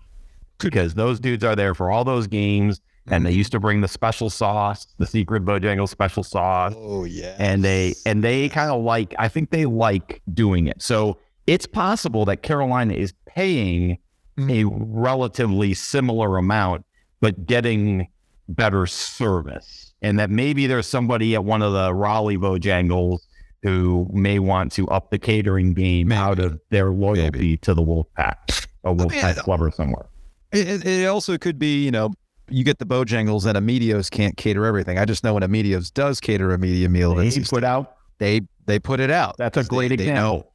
because 0.59 0.95
those 0.95 1.21
dudes 1.21 1.45
are 1.45 1.57
there 1.57 1.75
for 1.75 1.91
all 1.91 2.05
those 2.05 2.27
games. 2.27 2.81
And 3.11 3.27
they 3.27 3.33
used 3.33 3.53
to 3.53 3.61
bring 3.61 3.81
the 3.81 3.89
special 3.89 4.31
sauce, 4.31 4.87
the 4.99 5.07
secret 5.07 5.45
Bojangles 5.45 5.89
special 5.89 6.23
sauce. 6.23 6.75
Oh 6.77 7.05
yeah. 7.05 7.37
And 7.39 7.65
they 7.65 7.95
and 8.07 8.23
they 8.23 8.49
kind 8.49 8.71
of 8.71 8.83
like 8.83 9.15
I 9.19 9.29
think 9.29 9.51
they 9.51 9.67
like 9.67 10.23
doing 10.33 10.67
it. 10.67 10.83
So 10.83 11.19
it's 11.47 11.67
possible 11.67 12.25
that 12.27 12.43
Carolina 12.43 12.95
is 12.95 13.15
paying 13.27 13.99
mm-hmm. 14.39 14.51
a 14.51 14.65
relatively 14.65 15.75
similar 15.75 16.37
amount, 16.37 16.85
but 17.21 17.47
getting 17.47 18.09
better 18.49 18.87
service. 18.87 19.93
And 20.01 20.19
that 20.19 20.31
maybe 20.31 20.67
there's 20.67 20.87
somebody 20.87 21.35
at 21.35 21.45
one 21.45 21.63
of 21.63 21.73
the 21.73 21.93
Raleigh 21.93 22.37
Bojangles 22.37 23.19
who 23.63 24.09
may 24.13 24.39
want 24.39 24.71
to 24.73 24.87
up 24.89 25.11
the 25.11 25.19
catering 25.19 25.75
game 25.75 26.09
maybe. 26.09 26.19
out 26.19 26.39
of 26.39 26.61
their 26.71 26.91
loyalty 26.91 27.23
maybe. 27.23 27.57
to 27.59 27.75
the 27.75 27.83
Wolfpack 27.83 28.67
or 28.85 28.95
Wolfpack 28.95 29.37
Club 29.39 29.73
somewhere. 29.75 30.07
It, 30.53 30.87
it 30.87 31.07
also 31.07 31.37
could 31.37 31.59
be, 31.59 31.85
you 31.85 31.91
know, 31.91 32.13
you 32.51 32.65
get 32.65 32.79
the 32.79 32.87
Bojangles 32.87 33.47
and 33.47 33.57
Amedeo's 33.57 34.11
can't 34.11 34.37
cater 34.37 34.65
everything. 34.67 34.99
I 34.99 35.05
just 35.05 35.25
know 35.25 35.35
when 35.35 35.43
Amedeo's 35.43 35.91
does 35.91 36.21
cater 36.21 36.53
a 36.53 36.59
media 36.59 36.89
meal, 36.89 37.15
they 37.15 37.31
put 37.31 37.65
out. 37.65 37.97
They 38.19 38.43
they 38.67 38.79
put 38.79 39.01
it 39.01 39.11
out. 39.11 39.37
That's 39.39 39.57
a 39.57 39.65
great 39.65 39.89
they, 39.89 39.95
example. 39.95 40.41
They 40.41 40.49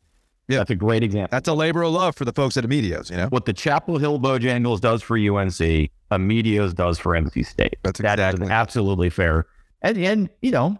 yeah, 0.47 0.59
that's 0.59 0.71
a 0.71 0.75
great 0.75 1.03
example. 1.03 1.29
That's 1.31 1.47
a 1.47 1.53
labor 1.53 1.83
of 1.83 1.93
love 1.93 2.15
for 2.15 2.25
the 2.25 2.33
folks 2.33 2.57
at 2.57 2.65
Amedeo's. 2.65 3.09
You 3.09 3.17
know 3.17 3.27
what 3.27 3.45
the 3.45 3.53
Chapel 3.53 3.97
Hill 3.97 4.19
Bojangles 4.19 4.81
does 4.81 5.01
for 5.01 5.17
UNC, 5.17 5.89
Amedeo's 6.11 6.73
does 6.73 6.99
for 6.99 7.13
NC 7.13 7.45
State. 7.45 7.77
That's 7.83 7.99
exactly 7.99 8.47
absolutely 8.49 9.09
fair. 9.09 9.45
And 9.81 9.97
and 9.97 10.29
you 10.41 10.51
know, 10.51 10.77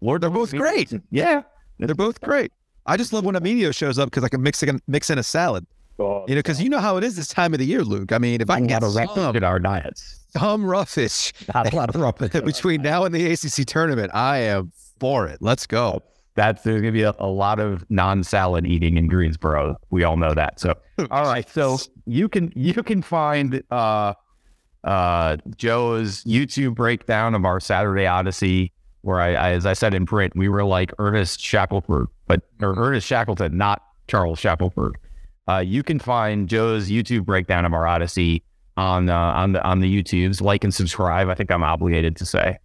Lord, 0.00 0.22
they're 0.22 0.30
both 0.30 0.52
great. 0.52 0.92
Yeah, 1.10 1.42
they're 1.78 1.94
both 1.94 2.20
great. 2.20 2.52
I 2.86 2.96
just 2.96 3.12
love 3.12 3.24
when 3.24 3.34
Amedeo 3.34 3.74
shows 3.74 3.98
up 3.98 4.08
because 4.10 4.24
I 4.24 4.28
can 4.28 4.42
mix 4.42 4.62
in, 4.62 4.80
mix 4.86 5.10
in 5.10 5.18
a 5.18 5.22
salad. 5.22 5.66
Oh, 5.98 6.24
you 6.28 6.34
know, 6.34 6.40
because 6.40 6.60
you 6.60 6.68
know 6.68 6.78
how 6.78 6.96
it 6.98 7.04
is 7.04 7.16
this 7.16 7.28
time 7.28 7.54
of 7.54 7.58
the 7.58 7.64
year, 7.64 7.82
Luke. 7.82 8.12
I 8.12 8.18
mean, 8.18 8.40
if 8.40 8.50
I 8.50 8.58
can 8.58 8.66
get 8.66 8.82
a 8.82 8.90
some, 8.90 9.36
at 9.36 9.42
our 9.42 9.58
diets, 9.58 10.20
some 10.30 10.64
roughish, 10.64 11.32
not 11.54 11.72
a 11.72 11.76
lot 11.76 11.88
of 11.88 11.94
roughish 12.00 12.44
between 12.44 12.82
now 12.82 13.04
and 13.04 13.14
the 13.14 13.32
ACC 13.32 13.66
tournament, 13.66 14.10
I 14.14 14.38
am 14.38 14.72
for 15.00 15.26
it. 15.26 15.38
Let's 15.40 15.66
go. 15.66 16.02
That's 16.34 16.62
there's 16.62 16.82
gonna 16.82 16.92
be 16.92 17.02
a, 17.02 17.14
a 17.18 17.26
lot 17.26 17.58
of 17.58 17.84
non-salad 17.90 18.66
eating 18.66 18.98
in 18.98 19.08
Greensboro. 19.08 19.76
We 19.88 20.04
all 20.04 20.18
know 20.18 20.34
that. 20.34 20.60
So, 20.60 20.74
all 21.10 21.24
right. 21.24 21.48
So 21.48 21.78
you 22.04 22.28
can 22.28 22.52
you 22.54 22.74
can 22.82 23.00
find 23.00 23.62
uh, 23.70 24.12
uh, 24.84 25.38
Joe's 25.56 26.24
YouTube 26.24 26.74
breakdown 26.74 27.34
of 27.34 27.46
our 27.46 27.58
Saturday 27.58 28.06
Odyssey, 28.06 28.70
where 29.00 29.18
I, 29.18 29.28
I, 29.32 29.50
as 29.52 29.64
I 29.64 29.72
said 29.72 29.94
in 29.94 30.04
print, 30.04 30.36
we 30.36 30.50
were 30.50 30.64
like 30.64 30.92
Ernest 30.98 31.40
Shackelford, 31.40 32.08
but 32.26 32.42
or 32.60 32.74
Ernest 32.76 33.06
Shackleton, 33.06 33.56
not 33.56 33.82
Charles 34.06 34.38
Shackleford. 34.38 34.92
Uh, 35.48 35.58
you 35.58 35.82
can 35.82 35.98
find 35.98 36.48
Joe's 36.48 36.90
YouTube 36.90 37.24
breakdown 37.24 37.64
of 37.64 37.72
our 37.72 37.86
Odyssey 37.86 38.42
on 38.76 39.08
uh, 39.08 39.16
on 39.16 39.52
the 39.52 39.62
on 39.64 39.80
the 39.80 40.02
YouTubes. 40.02 40.40
Like 40.40 40.64
and 40.64 40.74
subscribe. 40.74 41.28
I 41.28 41.34
think 41.34 41.50
I'm 41.50 41.62
obligated 41.62 42.16
to 42.16 42.26
say. 42.26 42.58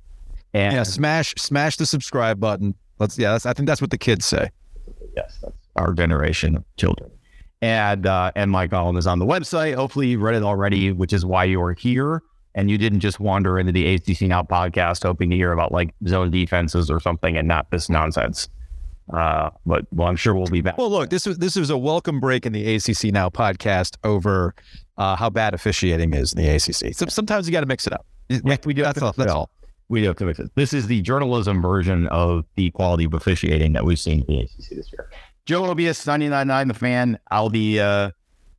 And 0.53 0.73
yeah, 0.73 0.83
smash 0.83 1.33
smash 1.37 1.77
the 1.77 1.85
subscribe 1.85 2.39
button. 2.39 2.75
Let's 2.99 3.17
yeah. 3.17 3.37
I 3.45 3.53
think 3.53 3.67
that's 3.67 3.81
what 3.81 3.91
the 3.91 3.97
kids 3.97 4.25
say. 4.25 4.49
Yes, 5.15 5.39
that's 5.41 5.55
our 5.75 5.93
generation 5.93 6.55
of 6.55 6.63
children. 6.77 7.11
And 7.61 8.07
uh, 8.07 8.31
and 8.35 8.49
my 8.49 8.67
column 8.67 8.97
is 8.97 9.07
on 9.07 9.19
the 9.19 9.25
website. 9.25 9.75
Hopefully 9.75 10.07
you 10.07 10.19
read 10.19 10.35
it 10.35 10.43
already, 10.43 10.91
which 10.91 11.13
is 11.13 11.25
why 11.25 11.43
you're 11.43 11.73
here. 11.73 12.23
And 12.53 12.69
you 12.69 12.77
didn't 12.77 12.99
just 12.99 13.19
wander 13.19 13.57
into 13.57 13.71
the 13.71 13.95
ACC 13.95 14.23
Now 14.23 14.43
podcast 14.43 15.03
hoping 15.03 15.29
to 15.29 15.37
hear 15.37 15.53
about 15.53 15.71
like 15.71 15.93
zone 16.07 16.31
defenses 16.31 16.91
or 16.91 16.99
something 16.99 17.37
and 17.37 17.47
not 17.47 17.71
this 17.71 17.89
nonsense. 17.89 18.49
Uh, 19.11 19.49
but 19.65 19.85
well, 19.91 20.07
I'm 20.07 20.15
sure 20.15 20.33
we'll 20.33 20.47
be 20.47 20.61
back. 20.61 20.77
Well, 20.77 20.89
look, 20.89 21.09
this 21.09 21.25
was 21.25 21.37
this 21.37 21.55
was 21.55 21.69
a 21.69 21.77
welcome 21.77 22.19
break 22.19 22.45
in 22.45 22.53
the 22.53 22.75
ACC 22.75 23.05
Now 23.05 23.29
podcast 23.29 23.97
over 24.03 24.55
uh, 24.97 25.15
how 25.15 25.29
bad 25.29 25.53
officiating 25.53 26.13
is 26.13 26.33
in 26.33 26.41
the 26.41 26.49
ACC. 26.49 26.95
So 26.95 27.05
sometimes 27.07 27.47
you 27.47 27.51
got 27.51 27.61
to 27.61 27.65
mix 27.65 27.87
it 27.87 27.93
up. 27.93 28.05
Yeah, 28.29 28.57
we 28.65 28.73
do. 28.73 28.83
That's, 28.83 29.01
all, 29.01 29.13
that's 29.17 29.31
all. 29.31 29.49
We 29.89 30.01
do 30.01 30.07
have 30.07 30.17
to 30.17 30.25
mix 30.25 30.39
it. 30.39 30.51
This 30.55 30.73
is 30.73 30.87
the 30.87 31.01
journalism 31.01 31.61
version 31.61 32.07
of 32.07 32.45
the 32.55 32.71
quality 32.71 33.03
of 33.03 33.13
officiating 33.13 33.73
that 33.73 33.83
we've 33.83 33.99
seen 33.99 34.21
in 34.21 34.25
the 34.27 34.39
ACC 34.43 34.69
this 34.69 34.91
year. 34.93 35.09
Joe 35.45 35.63
Ovies, 35.63 36.05
99.9 36.05 36.67
The 36.67 36.73
Fan. 36.73 37.19
I'll 37.29 37.49
be. 37.49 37.79
Uh, 37.79 38.11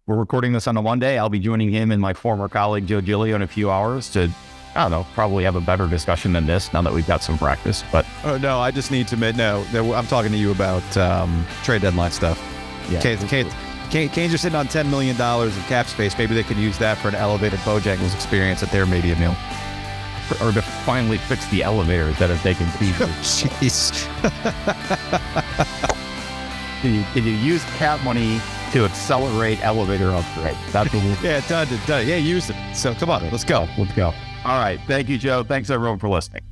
we're 0.07 0.17
recording 0.17 0.53
this 0.53 0.67
on 0.67 0.77
a 0.77 0.83
Monday. 0.83 1.17
I'll 1.17 1.29
be 1.29 1.39
joining 1.39 1.71
him 1.71 1.93
and 1.93 2.03
my 2.03 2.13
former 2.13 2.49
colleague 2.49 2.89
Joe 2.89 3.01
Giglio 3.01 3.37
in 3.37 3.43
a 3.43 3.47
few 3.47 3.71
hours 3.71 4.11
to 4.11 4.29
I 4.75 4.83
don't 4.83 4.91
know, 4.91 5.07
probably 5.13 5.45
have 5.45 5.57
a 5.57 5.61
better 5.61 5.87
discussion 5.87 6.33
than 6.33 6.47
this 6.47 6.73
now 6.73 6.81
that 6.83 6.93
we've 6.93 7.07
got 7.07 7.23
some 7.23 7.37
practice. 7.37 7.85
But 7.93 8.07
oh 8.25 8.39
no, 8.39 8.59
I 8.59 8.71
just 8.71 8.91
need 8.91 9.07
to 9.09 9.15
admit, 9.15 9.37
no, 9.37 9.65
I'm 9.95 10.07
talking 10.07 10.33
to 10.33 10.39
you 10.39 10.51
about 10.51 10.97
um, 10.97 11.47
trade 11.63 11.83
deadline 11.83 12.11
stuff. 12.11 12.41
Yeah, 12.89 13.01
Canes, 13.01 13.23
Canes, 13.25 13.53
Canes 13.91 14.33
are 14.33 14.39
sitting 14.39 14.57
on 14.57 14.69
ten 14.69 14.91
million 14.91 15.17
dollars 15.17 15.57
of 15.57 15.63
cap 15.65 15.87
space. 15.87 16.17
Maybe 16.17 16.35
they 16.35 16.43
could 16.43 16.57
use 16.57 16.79
that 16.79 16.97
for 16.99 17.09
an 17.09 17.15
elevated 17.15 17.59
Bojangles 17.61 18.15
experience 18.15 18.63
at 18.63 18.71
their 18.71 18.87
media 18.87 19.15
meal, 19.17 19.37
or 20.41 20.53
to 20.53 20.63
finally 20.63 21.19
fix 21.19 21.47
the 21.49 21.63
elevators 21.63 22.19
that 22.19 22.31
have 22.31 22.43
taken 22.43 22.67
feet. 22.79 22.95
Jeez. 23.21 24.07
can, 26.81 26.95
you, 26.95 27.05
can 27.13 27.25
you 27.25 27.33
use 27.33 27.63
cap 27.77 28.03
money 28.03 28.41
to 28.73 28.87
accelerate 28.87 29.63
elevator 29.63 30.11
upgrade? 30.13 30.57
That's 30.71 30.93
what 30.95 31.23
yeah, 31.23 31.47
done, 31.47 31.69
done. 31.87 32.07
Yeah, 32.07 32.17
use 32.17 32.49
it. 32.49 32.57
So 32.75 32.95
come 32.95 33.11
on, 33.11 33.31
let's 33.31 33.45
go. 33.45 33.69
Let's 33.77 33.93
go. 33.93 34.15
All 34.45 34.59
right. 34.59 34.81
Thank 34.87 35.09
you, 35.09 35.19
Joe. 35.19 35.45
Thanks 35.45 35.71
everyone 35.71 35.99
for 35.99 36.09
listening. 36.09 36.43